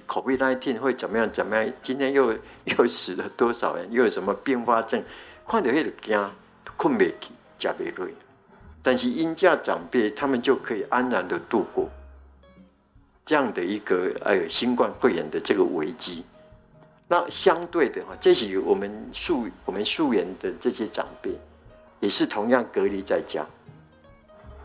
[0.07, 1.73] COVID-19 会怎么样怎么样？
[1.83, 3.91] 今天又又死了多少人？
[3.93, 5.03] 又有什么并发症？
[5.47, 6.31] 看到那个惊，
[6.77, 8.15] 困不起，加倍累。
[8.83, 11.89] 但是因家长辈他们就可以安然的度过
[13.25, 16.25] 这样的一个哎新冠肺炎的这个危机。
[17.07, 21.31] 那相对的哈，这些我们素我们宿员的这些长辈，
[22.01, 23.47] 也是同样隔离在家。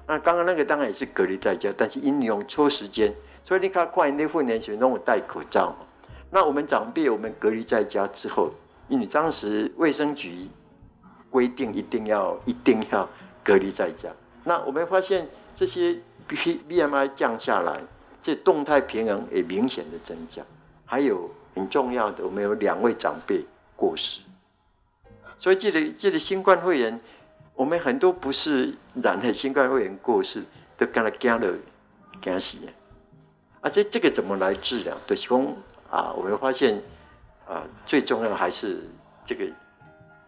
[0.07, 3.13] 那刚刚那个当然也是隔离在家，但是因用抽时间，
[3.47, 5.85] 所以你看快那副年轻人让我戴口罩嘛。
[6.29, 8.51] 那我们长辈我们隔离在家之后，
[8.89, 10.49] 因为当时卫生局
[11.29, 13.07] 规定一定要一定要
[13.41, 14.09] 隔离在家。
[14.43, 16.35] 那我们发现这些 B
[16.67, 17.79] B M I 降下来，
[18.21, 20.43] 这动态平衡也明显的增加，
[20.85, 21.31] 还有。
[21.55, 23.43] 很重要的，我们有两位长辈
[23.75, 24.21] 过世，
[25.39, 27.01] 所以记得记得新冠肺炎，
[27.55, 30.43] 我们很多不是染了新冠肺炎过世，
[30.77, 31.57] 都跟他惊了
[32.21, 32.59] 惊死
[33.67, 33.69] 啊！
[33.69, 34.97] 这这个怎么来治疗？
[35.05, 35.45] 对，是讲
[35.91, 36.81] 啊，我们发现
[37.45, 38.81] 啊，最重要的还是
[39.25, 39.45] 这个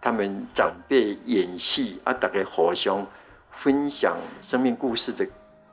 [0.02, 3.06] 他们长辈演戏啊，大家互相
[3.52, 5.26] 分享生命故事的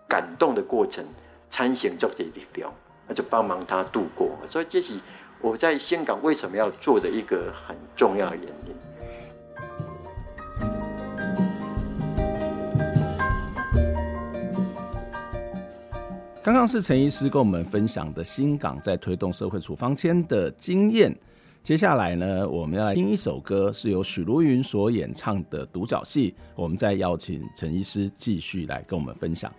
[0.09, 1.05] 感动的过程，
[1.51, 2.73] 参行作的力量，
[3.09, 4.31] 那就帮忙他度过。
[4.49, 4.95] 所以这是。
[5.39, 8.75] 我在香港为什么要做的一个很重要的原因。
[16.47, 21.13] 刚刚是陈医师跟我们分享的新港在推动社会处方签的经验。
[21.61, 26.33] 接下来呢，我们要来听一首歌，是由许茹芸所演唱的独角戏。
[26.55, 29.53] 我们再邀请陈医师继续来跟我们分享。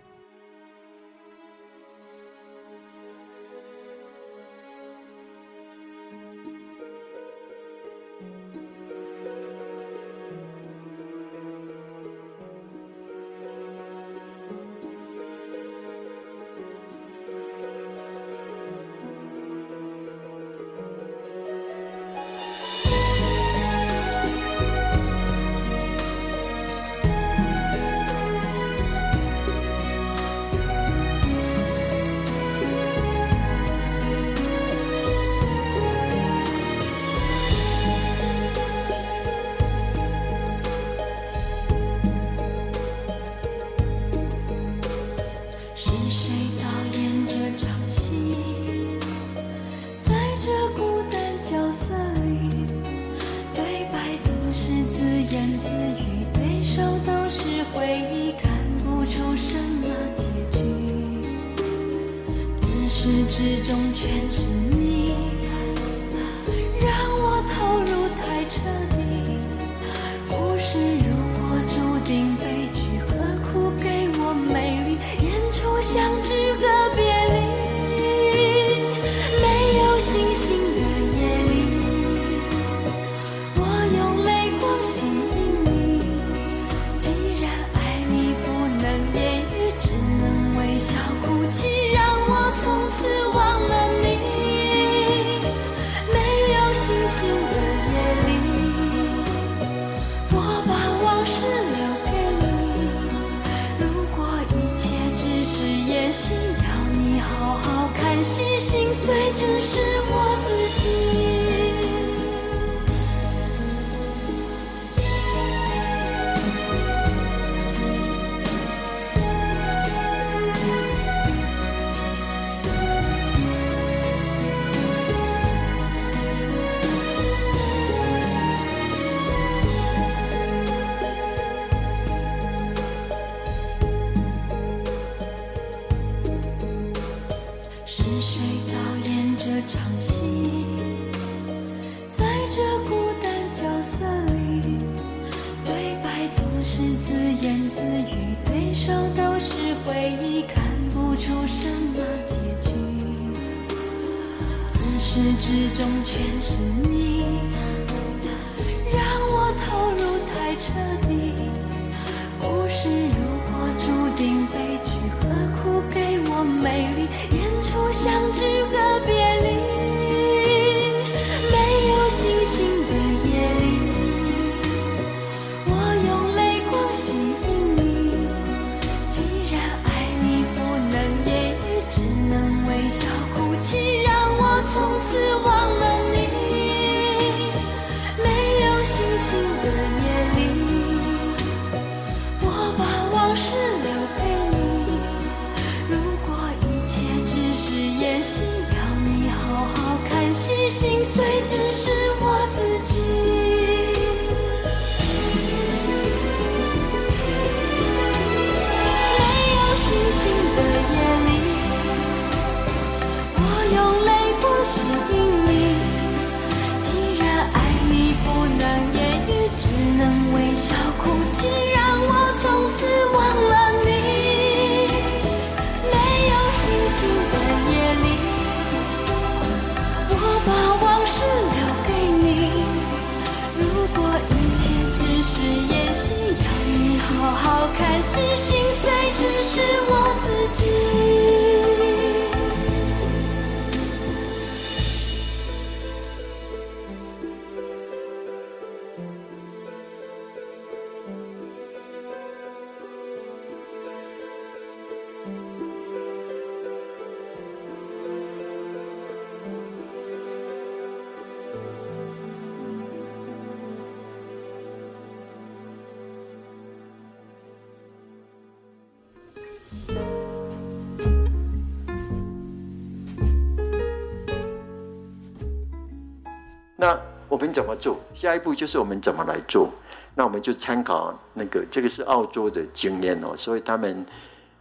[277.58, 277.98] 怎么做？
[278.14, 279.68] 下一步就是我们怎么来做？
[280.14, 284.06] 那我们就参考那个，这个是澳洲的经验哦，所以他们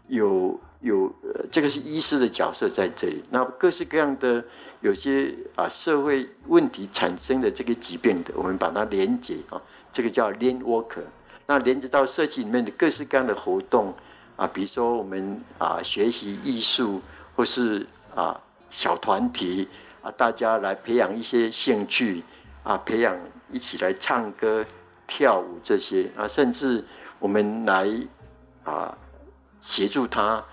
[0.07, 3.23] 有有呃，这个是医师的角色在这里。
[3.29, 4.43] 那各式各样的
[4.81, 9.61] 有些啊社会问题产生的这个疾病的，我们把它连接啊，
[9.93, 11.05] 这个叫 link worker。
[11.45, 13.93] 那连接到社区里面的各式各样的活动
[14.35, 16.99] 啊，比如说我们啊学习艺术，
[17.35, 19.67] 或是啊小团体
[20.01, 20.09] 啊。
[20.17, 22.23] 大家来培养一些兴趣
[22.67, 23.15] 啊，培养
[23.49, 24.65] 一起来唱歌、
[25.07, 26.83] 跳舞这些啊，甚至
[27.17, 27.89] 我们来
[28.65, 28.93] 啊
[29.61, 30.43] 协助他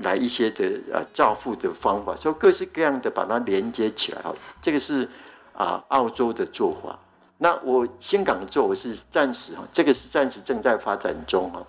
[0.00, 0.64] 来一些的
[0.94, 4.22] 啊照护的方法，所以各式各样的把它连接起来。
[4.62, 5.06] 这个是
[5.52, 6.98] 啊澳洲的做法。
[7.36, 11.62] 那我香港做，我是暂时哈，这个是暂时正在发展中哈。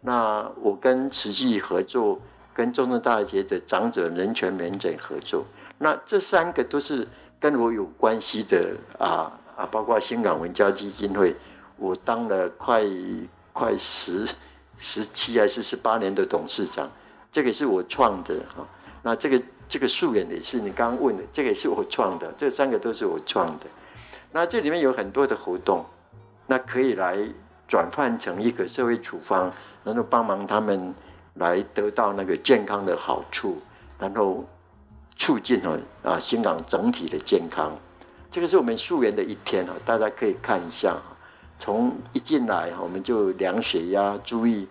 [0.00, 2.20] 那我跟慈济合作，
[2.54, 5.44] 跟中正大学的长者人权门诊合作。
[5.78, 7.06] 那这三个都是
[7.40, 11.34] 跟我有关系的啊啊，包括香港文教基金会，
[11.78, 12.84] 我当了快
[13.54, 14.28] 快十
[14.76, 16.88] 十七还是十八年的董事长，
[17.32, 18.66] 这个是我创的哈。
[19.02, 23.66] 那这个这个素颜也是你刚刚问的，这个也是我创的，这三个都是我创的。
[24.30, 25.82] 那这里面有很多的活动，
[26.46, 27.18] 那可以来
[27.66, 29.50] 转换成一个社会处方，
[29.82, 30.94] 然后帮忙他们
[31.34, 33.56] 来得到那个健康的好处，
[33.98, 34.44] 然后。
[35.20, 37.76] 促进哦啊新港整体的健康。
[38.30, 40.96] 这个是我们溯源的一天哦，大家可以看一下。
[41.58, 44.66] 从一进来，我们就量血压，注意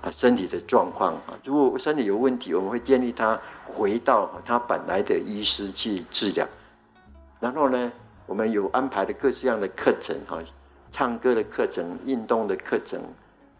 [0.00, 1.38] 啊身体的状况啊。
[1.44, 6.48] 如果身体有问题，我们会建议他回到他本来的医师去治疗。
[7.38, 7.92] 然后呢，
[8.24, 10.38] 我们有安排的各式样的课程哈，
[10.90, 12.98] 唱歌的课程、运动的课程。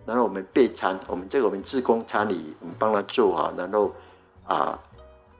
[0.06, 3.92] 然后我们备餐，我们这个我们自工餐里，我们帮他做好，然后
[4.46, 4.80] 啊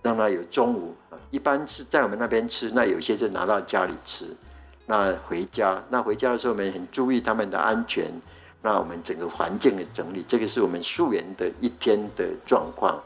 [0.03, 0.95] 让他有中午，
[1.31, 4.27] 一般是在我们那边吃，那有些是拿到家里吃。
[4.85, 8.13] 那回家，那回家的时候，我们很注意他们的安全。
[8.61, 13.01] 那我们整个环境的整理，这个是我们溯源的一天的状况。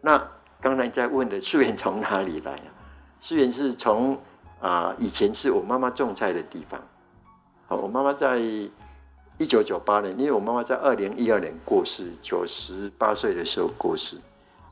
[0.00, 0.20] 那
[0.60, 2.66] 刚才在问的溯源从哪里来啊？
[3.20, 4.18] 溯源是从
[4.60, 6.80] 啊、以前是我妈妈种菜的地方。
[7.68, 14.16] 好，我妈妈在一九九八年，因为我妈妈在二零一二年过世，九十八岁的时候过世，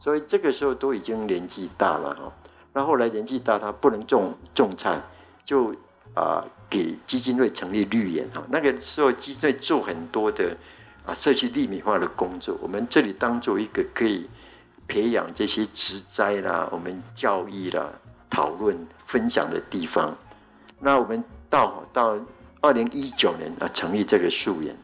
[0.07, 2.33] 所以这个时候都已经年纪大了哈。
[2.73, 5.03] 那后来年纪大，他不能种种菜，
[5.45, 5.75] 就。
[6.15, 10.57] 啊，给基金会成立绿园哈，那个时候基金会做很多的
[11.05, 12.57] 啊社区绿美化的工作。
[12.63, 14.27] 我们这里当做一个可以
[14.89, 17.91] 培养这些植栽啦、我们教育啦、
[18.31, 20.17] 讨论分享的地方。
[20.81, 22.19] 那我们到到
[22.63, 24.75] 二零一九年啊，成立这个溯源。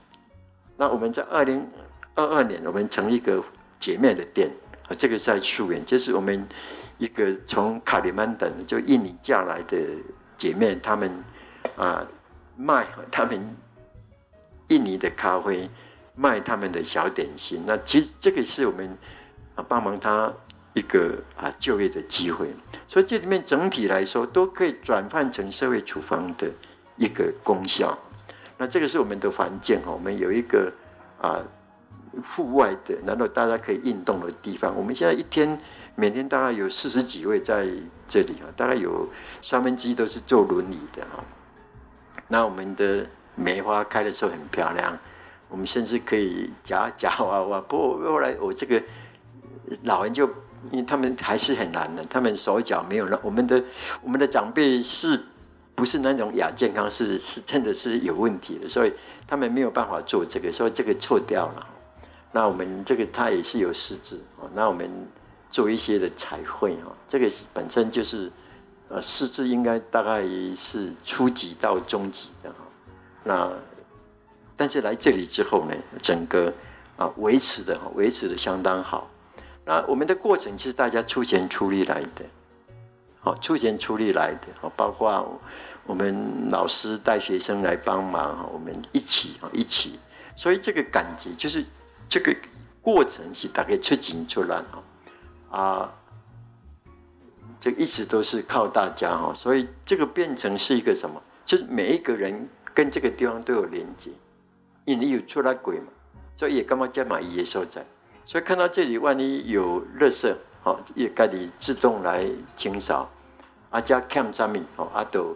[0.77, 1.67] 那我们在二零
[2.15, 3.43] 二二年，我们成立一个
[3.81, 4.51] 姐妹的店，
[4.95, 6.47] 这个在树园，就是我们
[6.99, 9.79] 一个从卡里曼等就印尼嫁来的。
[10.39, 11.09] 姐妹，他们
[11.77, 12.05] 啊
[12.57, 13.57] 卖他们
[14.67, 15.71] 印尼的咖啡，
[16.17, 17.63] 卖他们的小点心。
[17.65, 18.99] 那其实这个是我们
[19.55, 20.33] 啊帮忙他
[20.75, 22.49] 一个啊就业的机会。
[22.89, 26.51] 所以这里面整体来说都可以转换成社会处方的
[26.97, 27.97] 一个功效。
[28.59, 30.73] 那这个是我们的环境哈，我们有一个
[31.21, 31.39] 啊
[32.35, 34.75] 户外的，然后大家可以运动的地方。
[34.77, 35.59] 我们现在一天。
[35.95, 37.69] 每天大概有四十几位在
[38.09, 39.07] 这里啊，大概有
[39.43, 41.23] 三分之一都是坐轮椅的哈。
[42.29, 44.99] 那我们的梅花开的时候很漂亮，
[45.51, 47.61] 我们甚至可以夹夹娃娃。
[47.61, 48.83] 不过后来我这个
[49.83, 50.27] 老人就，
[50.71, 53.63] 因为他们还是很难的，他们手脚没有那我们的
[54.03, 55.23] 我们的长辈是
[55.75, 58.93] 不是那种亚健康，是是真的是有问题的，所以
[59.29, 61.67] 他们没有办法做这个，所以这个错掉了。
[62.33, 64.91] 那我们这个他也是有失智啊，那我们。
[65.53, 68.33] 做一些的彩绘哈，这个是本身就是，
[68.89, 70.23] 呃，师资应该大概
[70.57, 72.57] 是初级到中级的哈。
[73.23, 73.53] 那
[74.57, 76.51] 但是来这里之后呢，整个
[76.97, 79.11] 啊维持的哈维持的相当好。
[79.67, 82.25] 那我们的过程其实大家出钱出力来的，
[83.21, 85.39] 好出钱出力来的，好包括
[85.85, 89.99] 我们老师带学生来帮忙，我们一起啊一起，
[90.35, 91.63] 所以这个感觉就是
[92.13, 92.37] 这个
[92.83, 95.59] 过程是大概出钱出来哈。
[95.59, 95.95] 啊，
[97.59, 101.23] 这一直都是靠大家哈，所以这个变成是一个什么？
[101.47, 104.11] 就是每一个人跟这个地方都有连接，
[104.85, 105.87] 因为你有出来鬼嘛，
[106.37, 107.83] 所以也干嘛加码一些所在。
[108.27, 113.11] 所以看到这里，万一有垃圾，好，也该你自动来清扫。
[113.71, 115.35] 啊，加 cam 上面哦，阿斗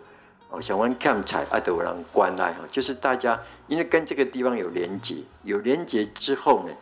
[0.51, 6.73] 哦，想问 cam 彩阿斗让关爱哈，就是大家因为跟这个地方有连接，有连接之后呢，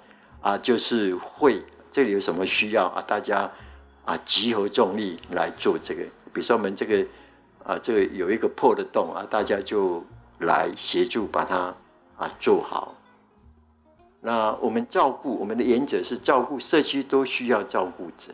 [0.40, 1.62] 啊，就是会。
[1.92, 3.00] 这里有什么需要啊？
[3.06, 3.48] 大家
[4.04, 6.02] 啊，集合重力来做这个。
[6.32, 7.06] 比如说我们这个
[7.62, 10.04] 啊，这个有一个破的洞啊，大家就
[10.40, 11.72] 来协助把它
[12.16, 12.96] 啊做好。
[14.20, 18.32] 那我们照顾我们的原则是照顾社区都需要照顾者。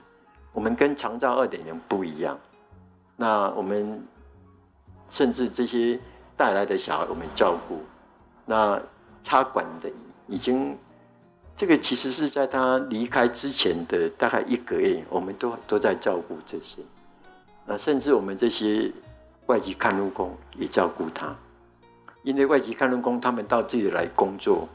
[0.54, 2.38] 我们跟长照二点零不一样。
[3.16, 4.02] 那我们
[5.10, 6.00] 甚至这些
[6.34, 7.82] 带来的小孩我们照顾。
[8.46, 8.80] 那
[9.22, 9.90] 插管的
[10.26, 10.74] 已经。
[11.56, 16.80] 这个其实是在他离开之前的大概一个月，我们都都在照顾这些，
[17.66, 18.90] 那甚至我们这些
[19.44, 21.36] 外籍看护工也照顾他，
[22.22, 24.66] 因为外籍看护工他们到这里来工作，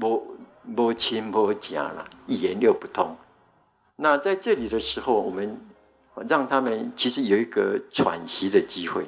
[0.00, 0.22] 没
[0.62, 3.16] 没亲没家了，语言又不通，
[3.96, 5.60] 那在这里的时候，我们
[6.28, 9.04] 让他们其实有一个喘息的机会，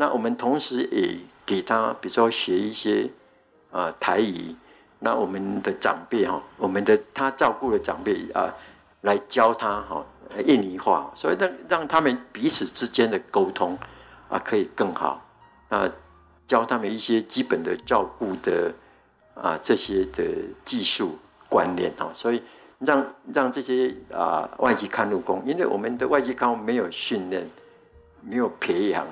[0.00, 3.10] 那我们同时也给他，比如说学一些
[3.72, 4.54] 啊台语。
[5.00, 8.52] 那我们的长辈哈，我们的他照顾的长辈啊，
[9.02, 10.04] 来教他哈
[10.44, 13.78] 印尼话，所以让让他们彼此之间的沟通
[14.28, 15.24] 啊可以更好
[15.68, 15.88] 啊，
[16.48, 18.72] 教他们一些基本的照顾的
[19.34, 20.24] 啊这些的
[20.64, 21.16] 技术
[21.48, 22.42] 观念哈，所以
[22.80, 27.48] 让让这些啊外籍看护工，因为我们的外籍看护没有训练，
[28.20, 29.06] 没有培养，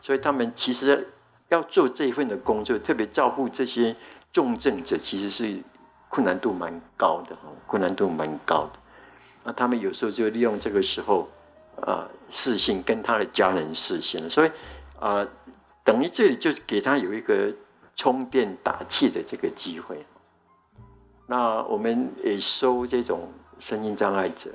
[0.00, 1.08] 所以他们其实
[1.48, 3.94] 要做这一份的工作，特别照顾这些。
[4.30, 5.58] 重症者其实是
[6.10, 8.78] 困难度蛮高的哈，困难度蛮高的。
[9.42, 11.26] 那他们有时候就利用这个时候
[11.80, 14.50] 啊视讯，跟他的家人视讯，所以
[15.00, 15.26] 啊，
[15.82, 17.50] 等于这里就是给他有一个
[17.96, 20.04] 充电打气的这个机会。
[21.26, 24.50] 那我们也收这种身心障碍者，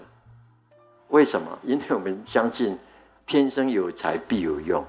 [1.10, 1.58] 为什么？
[1.64, 2.78] 因为我们相信
[3.26, 4.86] 天生有才必有用，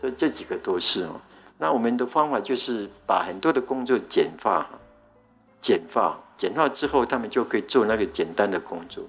[0.00, 1.20] 所以这几个都是哦。
[1.58, 4.68] 那我们的方法就是把很多的工作简化，
[5.60, 9.04] 简化，简化之后，他们就可以做那个简单的工作。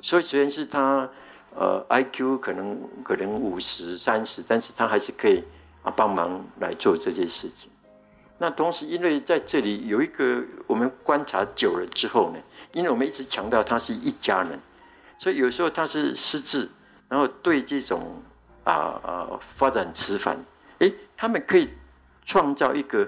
[0.00, 1.08] 所以虽然是他
[1.54, 5.44] 呃 IQ 可能可能五十三十，但是他还是可以
[5.82, 7.70] 啊帮忙来做这些事情。
[8.38, 12.38] 那同时，因为在这里有一个我们观察久了之后呢，
[12.72, 14.58] 因为我们一直强调他是一家人，
[15.16, 16.68] 所以有时候他是失智，
[17.08, 18.22] 然后对这种
[18.64, 20.36] 啊啊发展迟缓，
[20.80, 21.68] 哎，他们可以
[22.24, 23.06] 创造一个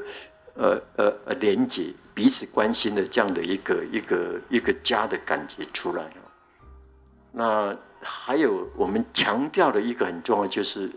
[0.55, 6.05] 呃呃呃连接、彼此关心的这样的一个一个一个家的感觉出来。
[7.33, 10.91] 那还有我们强调的一个很重要，就是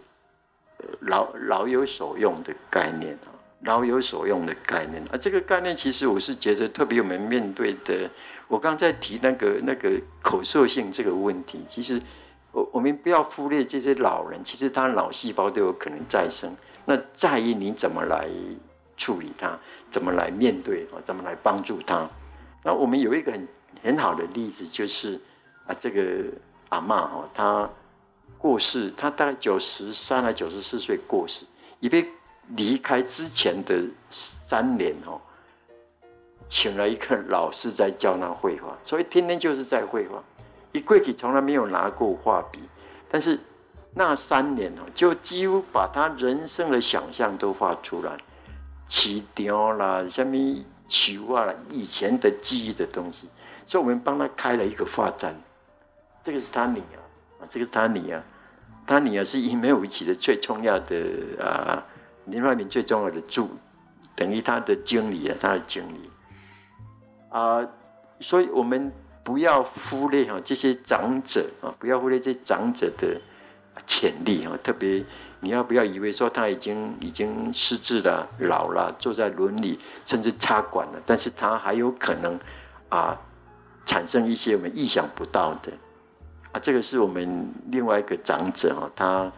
[1.02, 3.36] 老老有所用的概念啊。
[3.64, 8.10] 老有所用的概念啊，这个概念其实我是觉得特别我们面对的，
[8.48, 12.02] 我刚才提那个那个口述性这个问题，其实
[12.52, 18.28] 我我们不要忽略这些老人，其实他脑细胞都有可能再生，那在于你怎么来
[18.98, 19.58] 处理他，
[19.92, 22.10] 怎么来面对啊，怎么来帮助他。
[22.64, 23.48] 那我们有一个很
[23.84, 25.20] 很好的例子，就是
[25.66, 26.26] 啊，这个
[26.70, 27.70] 阿嬷哦，她
[28.38, 31.46] 过世，她大概九十三还九十四岁过世，
[31.80, 32.08] 已被。
[32.56, 33.80] 离开之前的
[34.10, 35.22] 三年哦，
[36.48, 40.24] 请了一个老师在教他绘画，所以天天就是在绘画。
[40.80, 42.60] 一过去从来没有拿过画笔，
[43.10, 43.38] 但是
[43.94, 48.18] 那三年哦，就几乎把他人生的想象都画出来，
[48.88, 50.38] 起雕啦，什么
[50.88, 53.28] 球啊，以前的记忆的东西。
[53.68, 55.36] 所以我们帮他开了一个画展，
[56.24, 58.24] 这个是他女儿啊，这个是他女儿，
[58.88, 60.96] 他女儿是英美围棋的最重要的
[61.44, 61.84] 啊。
[62.26, 63.50] 林怀民最重要的助，
[64.16, 66.10] 等于他的经理啊，他的经理
[67.30, 67.68] 啊、
[68.20, 68.92] 所以我们
[69.30, 73.22] 不要忽略哈这些长者啊，不要忽略这些长者的
[73.86, 75.06] 潜力啊，特别
[75.40, 82.40] 你要不要以为说他已经已经失智了、老了，坐在轮椅甚至插管了，但是他还有可能
[82.90, 83.16] 啊
[83.86, 85.72] 产生一些我们意想不到的
[86.52, 89.32] 啊，这个是我们另外一个长者哈，他。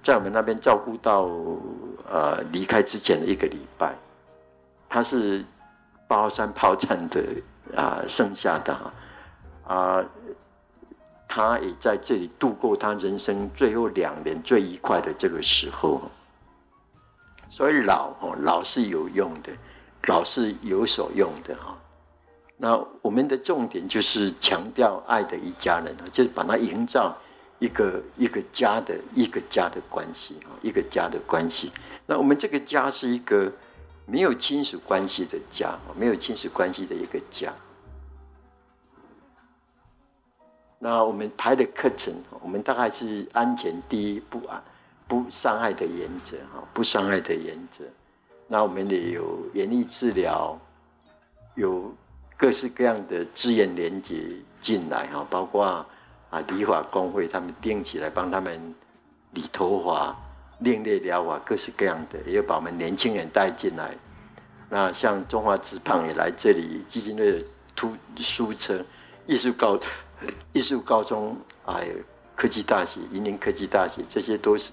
[0.00, 1.28] 在我们那边照顾到
[2.08, 3.92] 呃离开之前的一个礼拜，
[4.88, 5.44] 他是
[6.06, 7.20] 八号山炮战的
[7.76, 8.94] 啊、剩下的啊、
[9.68, 10.04] 啊，
[11.28, 16.02] 他也在这里度过他人生最后两年最愉快的这个时候。
[17.48, 19.52] 所以老哦老是有用的，
[20.08, 21.78] 老是有所用的哈。
[22.56, 27.16] 那我们的重点就是强调爱的一家人，就是把它营造。
[27.60, 31.72] 一个一个家的一个家的关系啊，一个家的关系。
[32.06, 33.52] 那我们这个家是一个
[34.06, 37.52] 没有亲属关系的家，没有亲属关系的一个家。
[40.78, 44.62] 那我们排的课程，我们大概是安全第一，不啊
[45.06, 47.84] 不伤害的原则哈，不伤害的原则。
[48.46, 50.58] 那我们也有园艺治疗，
[51.54, 51.94] 有
[52.36, 54.14] 各式各样的资源连接
[54.60, 55.86] 进来哈，包括。
[56.30, 58.74] 啊，理法工会他们定期来帮他们
[59.32, 60.14] 理头发、
[60.58, 63.96] 另类疗法，各式各样的，也有把我们年轻人带进来。
[64.68, 68.84] 那像中华职棒也来这里，基金会的图书车、
[69.26, 69.80] 艺术高、
[70.52, 71.94] 艺术高中，还有
[72.34, 74.72] 科技大学、云林科技大学，这些都是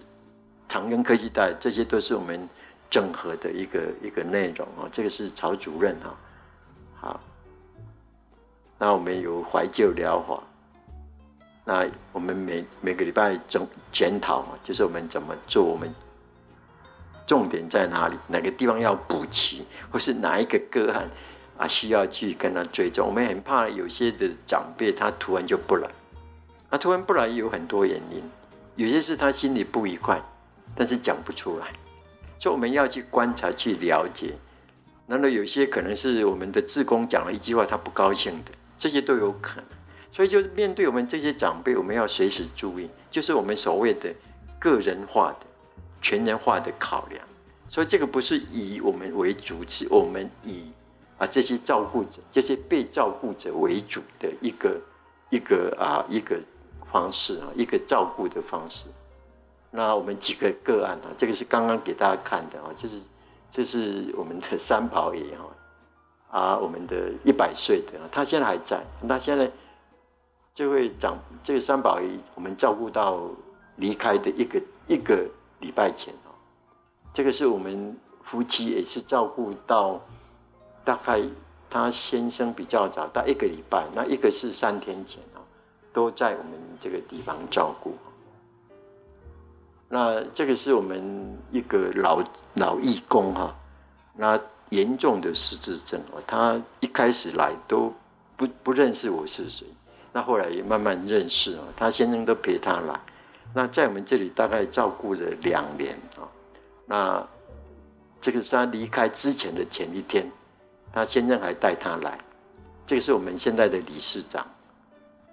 [0.68, 2.48] 长庚科技大学，这些都是我们
[2.90, 4.90] 整合的一个一个内容啊。
[4.92, 6.16] 这个是曹主任哈，
[6.96, 7.20] 好，
[8.78, 10.42] 那我们有怀旧疗法。
[11.68, 15.92] 那我们每每个礼拜总检讨，就是我们怎么做，我们
[17.26, 21.10] 重点在哪里，哪个地方要补齐，或是哪一个个案
[21.58, 23.08] 啊需要去跟他追踪。
[23.08, 25.90] 我们很怕有些的长辈他突然就不来，
[26.70, 28.22] 他突然不来有很多原因，
[28.76, 30.22] 有些是他心里不愉快，
[30.76, 31.68] 但是讲不出来，
[32.40, 34.34] 所以我们要去观察去了解。
[35.08, 39.66] 难道有些可能是我们的志工讲了一句话他不高兴的，这些都有可能。
[40.12, 44.10] 所以，就面对我们这些长辈，我们要随时注意，就是我们所谓的
[44.58, 45.46] 个人化的、
[46.02, 47.22] 全人化的考量。
[47.68, 50.72] 所以，这个不是以我们为主，是我们以
[51.18, 54.80] 啊这些照顾者、这些被照顾者为主的一个
[55.30, 56.40] 一个啊一个
[56.92, 58.88] 方式啊，一个照顾的方式。
[59.72, 63.00] 那我们几个个案啊，这个是刚刚给大家看的啊，就是
[63.52, 65.44] 这是我们的三宝爷啊，
[66.32, 69.52] 啊，我们的一百岁的，他现在还在，他现在。
[70.58, 73.20] 这位长这个三宝姨，我们照顾到
[73.76, 75.28] 离开的一个一个
[75.60, 76.32] 礼拜前哦，
[77.14, 77.94] 这个是我们
[78.24, 80.00] 夫妻也是照顾到
[80.86, 81.22] 大概
[81.70, 85.42] 他先生比较早，大概一个礼拜，那一个是三天前哦，
[85.92, 87.96] 都在我们这个地方照顾。
[89.90, 92.24] 那这个是我们一个老
[92.54, 93.56] 老义工哈，
[94.16, 97.94] 那严重的失智症哦，他一开始来都
[98.38, 99.68] 不不认识我是谁。
[100.12, 103.00] 那后来也慢慢认识哦，他先生都陪他来。
[103.54, 106.28] 那在我们这里大概照顾了两年啊。
[106.86, 107.28] 那
[108.20, 110.30] 这个是他离开之前的前一天，
[110.96, 112.18] 他先生还带他来。
[112.88, 114.48] 这个是我们现在的理事长。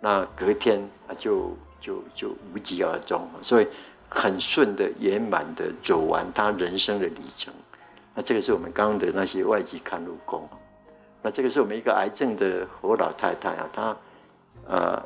[0.00, 3.68] 那隔天啊，就就就无疾而终，所以
[4.08, 7.54] 很顺的圆满的走完他人生的里程。
[8.14, 10.48] 那这个是我们刚刚的那些外籍看护工。
[11.22, 13.96] 那这个是我们一个癌症的活老太太啊，她。
[14.66, 15.02] 呃，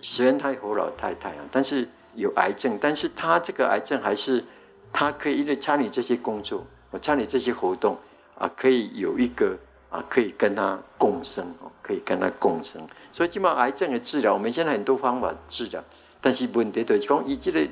[0.00, 4.42] 虽然她活老太太啊，但是有癌症，但是她这个癌症还是
[4.90, 7.98] 她可以因为参与这些工作，我参与这些活动
[8.38, 9.56] 啊，可以有一个
[9.90, 12.80] 啊，可以跟他共生哦，可以跟他共生。
[13.12, 15.82] 所以基本癌症的治疗，我们现在很多方法治疗，
[16.20, 17.66] 但是问题就是讲，以这个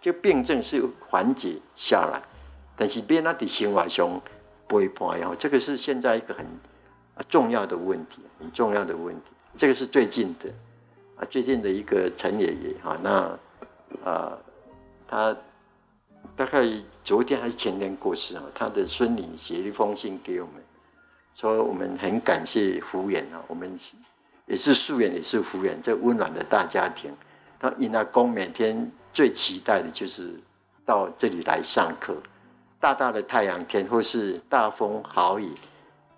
[0.00, 2.22] 这个病症是缓解下来，
[2.76, 4.20] 但是变那的生活上
[4.68, 6.46] 陪伴，然后这个是现在一个很
[7.28, 9.30] 重要的问题，很重要的问题。
[9.56, 10.50] 这个是最近的
[11.16, 13.38] 啊，最近的一个陈爷爷哈，那
[14.04, 14.36] 啊，
[15.06, 15.36] 他
[16.36, 16.66] 大概
[17.04, 20.54] 昨天还是前天过世啊，他的孙女写一封信给我们，
[21.34, 23.70] 说我们很感谢福缘啊，我们
[24.46, 27.10] 也是夙愿，也是福缘，这温暖的大家庭。
[27.60, 30.38] 那因阿公每天最期待的就是
[30.84, 32.16] 到这里来上课，
[32.80, 35.52] 大大的太阳天或是大风好雨，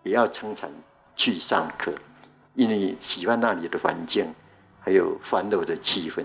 [0.03, 0.71] 也要撑伞
[1.15, 1.93] 去上课。
[2.55, 4.33] 因为喜欢那里的环境，
[4.81, 6.25] 还有欢乐的气氛，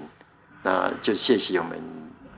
[0.64, 1.82] 那就谢谢我们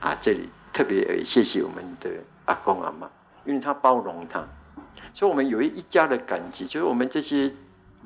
[0.00, 2.10] 啊，这里特别呃谢谢我们的
[2.46, 3.08] 阿公阿妈，
[3.44, 4.42] 因为他包容他，
[5.14, 7.50] 所以我们有一一家的感激，就是我们这些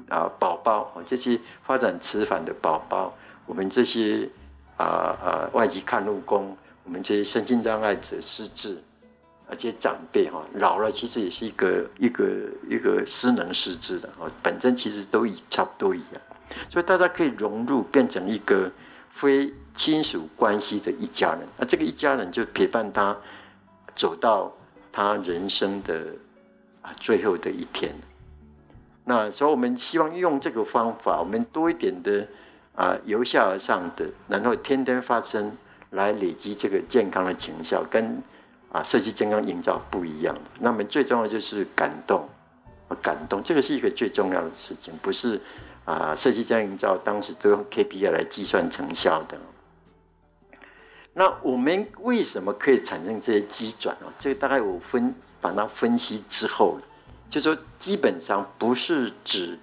[0.09, 3.15] 啊宝宝，这些发展迟缓的宝宝，
[3.47, 4.29] 我们这些
[4.77, 4.85] 啊
[5.23, 8.83] 啊外籍看护工，我们这些身心障碍者失智。
[9.49, 12.25] 而且长辈哈老了，其实也是一个一个
[12.69, 16.21] 一个失能失智的哦，本身其实都一差不多一样，
[16.69, 18.69] 所以大家可以融入，变成一个
[19.13, 21.47] 非亲属关系的一家人。
[21.57, 23.17] 那这个一家人就陪伴他
[23.95, 24.53] 走到
[24.91, 26.07] 他人生的
[26.87, 27.93] 啊最后的一天。
[29.05, 32.27] 那所以我们希望用这个方法，我们多一点的
[32.75, 35.59] 啊由下而上的，然后天天发生，
[35.91, 38.23] 来累积这个健康的成效跟。
[38.73, 42.29] 啊，社区健康营造不一样，那么最重要就是感动，
[43.01, 45.41] 感动，这个是一个最重要的事情，不是
[45.87, 49.39] 啊，社区健康营造当时都用 KPI 来计算成效的。
[51.15, 54.13] 那我们为什么可以产生这些机转呢？
[54.19, 55.15] 这个大概我分
[55.47, 56.79] 把它分析之后，
[57.31, 59.59] 就说基本上不是指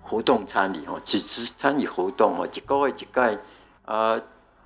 [0.00, 3.38] 活动参与哦，只是参与活动哦，几个月一盖
[3.84, 4.20] 啊，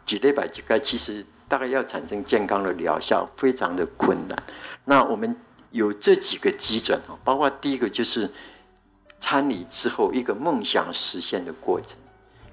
[0.06, 1.26] 几礼拜几盖，其实。
[1.48, 4.36] 大概要产生健康的疗效，非常的困难。
[4.84, 5.36] 那我们
[5.70, 8.28] 有这几个基准哦，包括第一个就是
[9.20, 11.96] 参与之后一个梦想实现的过程。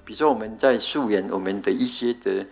[0.05, 2.45] 比如说我们在素颜，我们的一些的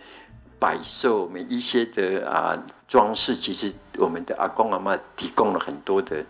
[0.62, 2.54] 摆设，我们一些的啊
[2.86, 6.24] 装饰，其实我们的阿公阿嬷提供了很多的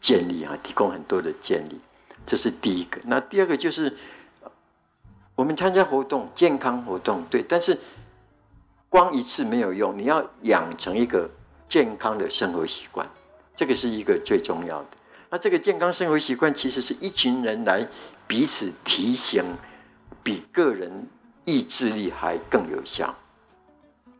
[0.00, 1.80] 建议啊，提供很多的建议。
[2.24, 3.00] 这是第一个。
[3.04, 3.92] 那第二个就是
[5.34, 7.76] 我们参加活动，健康活动，对，但是。
[8.92, 11.26] 光一次没有用，你要养成一个
[11.66, 13.08] 健康的生活习惯，
[13.56, 14.88] 这个是一个最重要的。
[15.30, 17.88] 那这个健康生活习惯其实是一群人来
[18.26, 19.42] 彼此提醒，
[20.22, 21.06] 比个人
[21.46, 23.14] 意志力还更有效。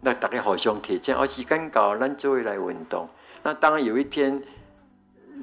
[0.03, 3.09] 那大家互相提醒，哦，时间到，咱做回来运动。
[3.42, 4.42] 那当然有一天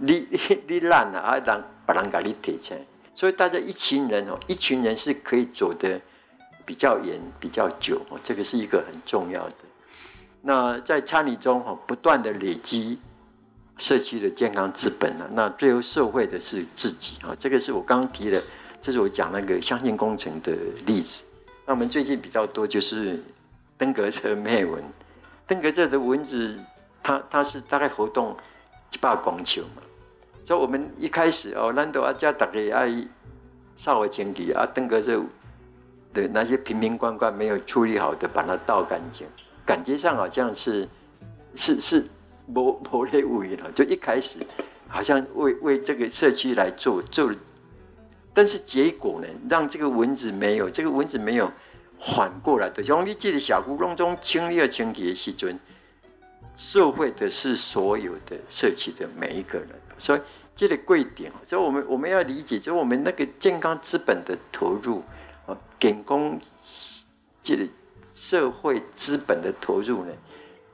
[0.01, 2.78] 你你 你懒了啊，让别人给你提醒。
[3.16, 5.99] 所以大家一群人哦，一群人是可以走的。
[6.66, 9.55] 比较远，比较久，这个是一个很重要的。
[10.43, 12.99] 那在参与中哈，不断的累积
[13.80, 17.36] 社区的健康资本，那最后受惠的是自己啊。
[17.39, 18.39] 这个是我刚刚提的，
[18.84, 20.51] 这是我讲那个相信工程的
[20.86, 21.24] 例子。
[21.66, 23.20] 那我们最近比较多就是
[23.80, 24.84] 登革热灭蚊，
[25.47, 26.59] 登革热的蚊子，
[27.01, 28.38] 它它是大概活动
[28.91, 29.82] 一百公尺嘛。
[30.43, 32.93] 所以我们一开始哦，难道阿家大家爱
[33.75, 35.23] 扫个清洁啊，登革热。
[36.11, 39.27] 的那些瓶瓶罐罐没有处理好的，把它倒干净，
[39.63, 40.89] 感觉上好像是
[41.53, 42.03] 是是
[42.47, 43.69] 无无类物了。
[43.75, 44.39] 就一开始
[44.88, 47.32] 好像为为这个社区来做做
[48.34, 51.51] 但是结果呢，让这个蚊子没有，这个蚊子没有
[52.00, 52.84] 反过来的。
[52.84, 55.60] 像你这个小窟窿中清理清洁的时阵，
[56.56, 59.70] 受惠的是所有的社区的每一个人。
[59.97, 60.22] 所以
[60.56, 65.04] 这个贵点，所以我们我们要理解，就是我们那个健康资本的投入
[65.45, 66.39] 啊，健康
[67.43, 67.66] 这个
[68.14, 70.14] 社会资本的投入呢，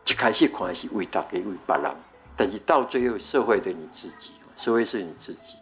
[0.08, 1.92] 一开始可能是为大家为别人，
[2.36, 5.56] 但是到最后社会的你自己，社会是你自己。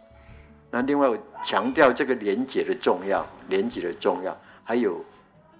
[0.70, 5.04] 那另外我强调这个连结的重要，连结的重要，还有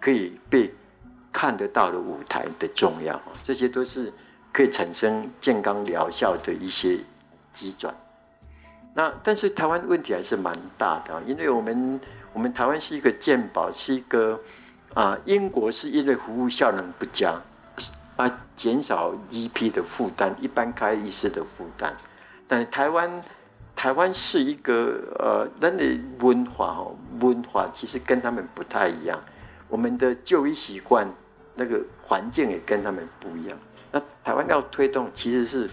[0.05, 0.71] 可以被
[1.33, 4.13] 看得到的舞台的重要，这些都是
[4.53, 6.99] 可以产生健康疗效的一些
[7.55, 7.95] 机转。
[8.93, 11.99] 那但是台湾问题还是蛮大的，因为我们
[12.35, 14.39] 我们台湾是一个健保，是一个
[14.93, 17.41] 啊，英国是因为服务效能不佳
[18.17, 21.95] 啊，减少 GP 的负担，一般开医师的负担，
[22.47, 23.23] 但台湾。
[23.77, 25.85] 台湾是一个呃，人的
[26.25, 29.21] 文化哦，文化其实跟他们不太一样。
[29.75, 31.05] 我们的就医习惯，
[31.57, 33.59] 那个环境也跟他们不一样。
[33.91, 35.69] 那台湾要推动，其实是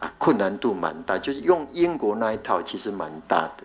[0.00, 3.64] 啊，困难度蛮大，就是用英国那一套，其实蛮大的。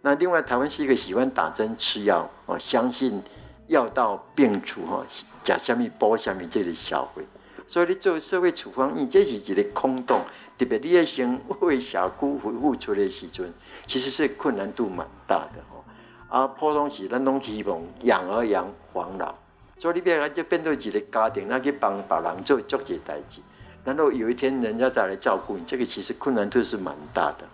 [0.00, 3.22] 那另外，台湾是一个喜欢打针吃药哦，相信
[3.66, 5.04] 药到病除哈，
[5.42, 7.22] 假虾米包虾米这里消费。
[7.66, 10.22] 所以你做社会处方，你这是一个空洞。
[10.56, 13.52] 特别你在先为小区服务出的时阵，
[13.86, 15.84] 其实是困难度蛮大的吼。
[16.30, 19.32] 啊，普通时咱拢希望养儿养黄老，
[19.78, 23.40] 所以你变来就变做一个家庭，那去帮别人做做这代志。
[23.84, 27.46] 然后有一天人家再来照顾你，这个其实困难度是蛮大的。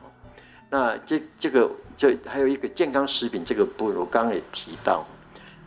[0.71, 5.07] 那这这个这还有一个健康食品这个部分，我刚刚也提到，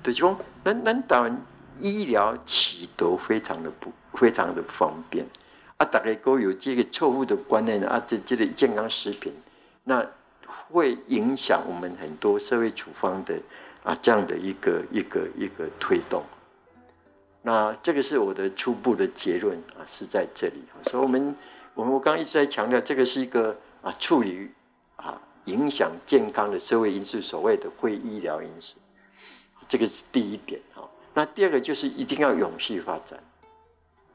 [0.03, 1.41] 就是说，咱咱台湾
[1.79, 5.25] 医疗取得非常的不非常的方便。
[5.77, 9.31] 啊，大家都有这个错误的观念啊，这这类健康食品，
[9.83, 10.03] 那
[10.69, 13.39] 会影响我们很多社会处方的
[13.87, 16.21] 啊这样的一个一个一个推动。
[17.41, 20.61] 那这个是我的初步的结论啊，是在这里。
[20.83, 21.33] 所以我们
[21.73, 24.51] 我们我刚一直在强调，这个是一个啊处理
[24.97, 28.75] 啊影响健康的社会因素，所谓的非医疗因素，
[29.69, 30.83] 这个是第一点哈。
[31.13, 33.17] 那第二个就是一定要永续发展。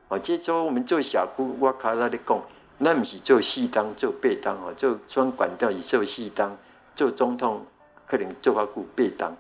[0.09, 2.43] 啊，这说我们做小姑，我卡在那里讲，
[2.77, 6.55] 那不是做细当做八当哦，做双管调以做细当，
[6.95, 7.65] 做总统
[8.07, 9.35] 可能做法顾八当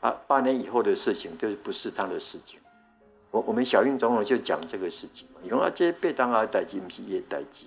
[0.00, 2.58] 啊，八年以后的事情就是不是他的事情。
[3.30, 7.64] 我我们小英总统就讲这个事情嘛，因为啊，这些被当啊代志不是也代志，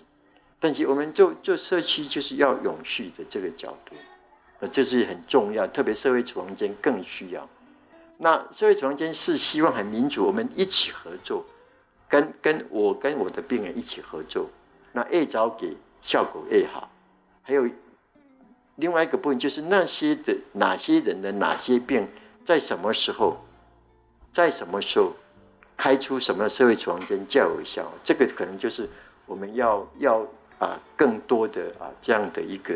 [0.60, 3.96] 但是我们做做社区就是要永续的这个角度，
[4.60, 7.48] 呃，这是很重要，特别社会处房间更需要。
[8.18, 11.46] 那社会处房间是希望很民主，我们一起合作。
[12.10, 14.50] 跟跟我跟我的病人一起合作，
[14.92, 16.92] 那越早给效果越好。
[17.42, 17.66] 还有
[18.76, 22.06] 另外一个部分，就是那些的哪些人的哪些病，
[22.44, 23.38] 在什么时候，
[24.34, 25.14] 在什么时候
[25.78, 28.89] 开出什么社会处方箋较有效，这个可能就是
[29.26, 30.28] 我们要要
[30.60, 32.76] 啊更多的啊这样的一个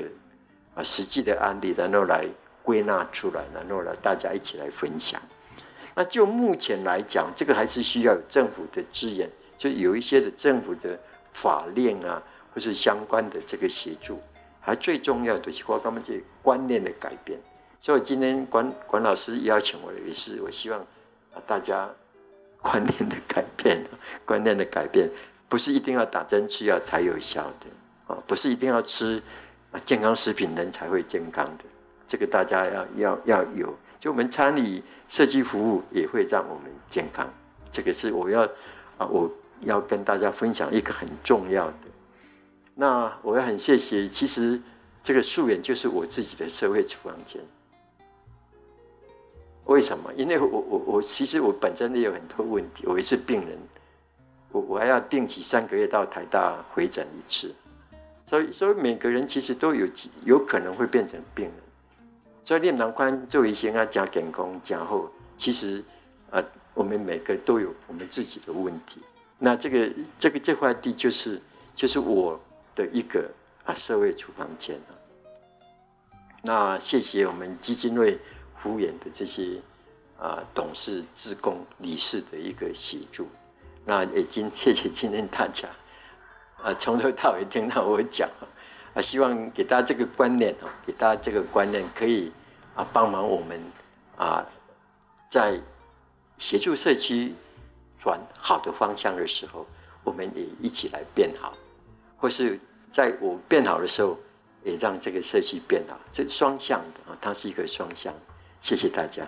[0.76, 2.26] 啊实际的案例，然后来
[2.64, 5.22] 归纳出来，然后来大家一起来分享。
[5.94, 11.00] 那就目前来讲，这个还是需要有政府的支援，就有一些的政府的
[11.34, 12.22] 法令啊，
[12.54, 14.20] 或是相关的这个协助。
[14.60, 17.40] 还最重要的是，我刚刚这观念的改变。
[17.86, 20.80] 所以今天管管老师邀请我也是，我希望
[21.36, 21.88] 啊大家
[22.60, 23.80] 观念的改变，
[24.26, 25.08] 观念的改变，
[25.48, 27.68] 不是一定要打针吃药才有效的
[28.08, 29.22] 啊，不是一定要吃
[29.72, 31.64] 啊健康食品人才会健康的，
[32.08, 33.72] 这个大家要要要有。
[34.00, 37.32] 就我们参与社区服务，也会让我们健康。
[37.72, 38.42] 这个是我要
[38.98, 39.32] 啊，我
[39.62, 41.74] 要跟大家分享一个很重要的。
[42.74, 44.60] 那我要很谢谢，其实
[45.04, 47.40] 这个素颜就是我自己的社会处方箋。
[49.66, 50.14] 为什么？
[50.16, 53.58] 因为我我我其实我本身也有很多问题，我也是病人，
[54.52, 57.54] 我我还要定期三个月到台大回诊一次，
[58.28, 59.88] 所以所以每个人其实都有
[60.24, 61.54] 有可能会变成病人。
[62.44, 65.84] 所以练囊宽做一些啊，加健康加厚，其实
[66.30, 66.44] 啊，
[66.76, 69.02] 我们每个都有我们自己的问题。
[69.40, 71.42] 那这个这个这块地就是
[71.76, 72.40] 就是我
[72.76, 73.28] 的一个
[73.64, 74.94] 啊社会处方箋啊。
[76.44, 78.20] 那谢谢我们基金会
[78.66, 79.62] 服务员的这些
[80.18, 83.28] 啊董事、职工、理事的一个协助。
[83.86, 85.70] 那也今谢谢今天大家
[86.58, 88.28] 啊从头到尾听到我讲。
[88.96, 92.32] 啊，希望给大家这个观念哦，给大家这个观念可以
[92.74, 93.62] 啊帮忙我们
[94.18, 94.44] 啊，
[95.30, 95.60] 在
[96.40, 97.36] 协助社区
[98.00, 99.68] 转好的方向的时候，
[100.04, 101.54] 我们也一起来变好，
[102.18, 102.58] 或是
[102.90, 104.18] 在我变好的时候，
[104.64, 108.12] 也让这个社区变好，这双向的啊，它是一个双向。
[108.66, 109.24] 谢谢大家。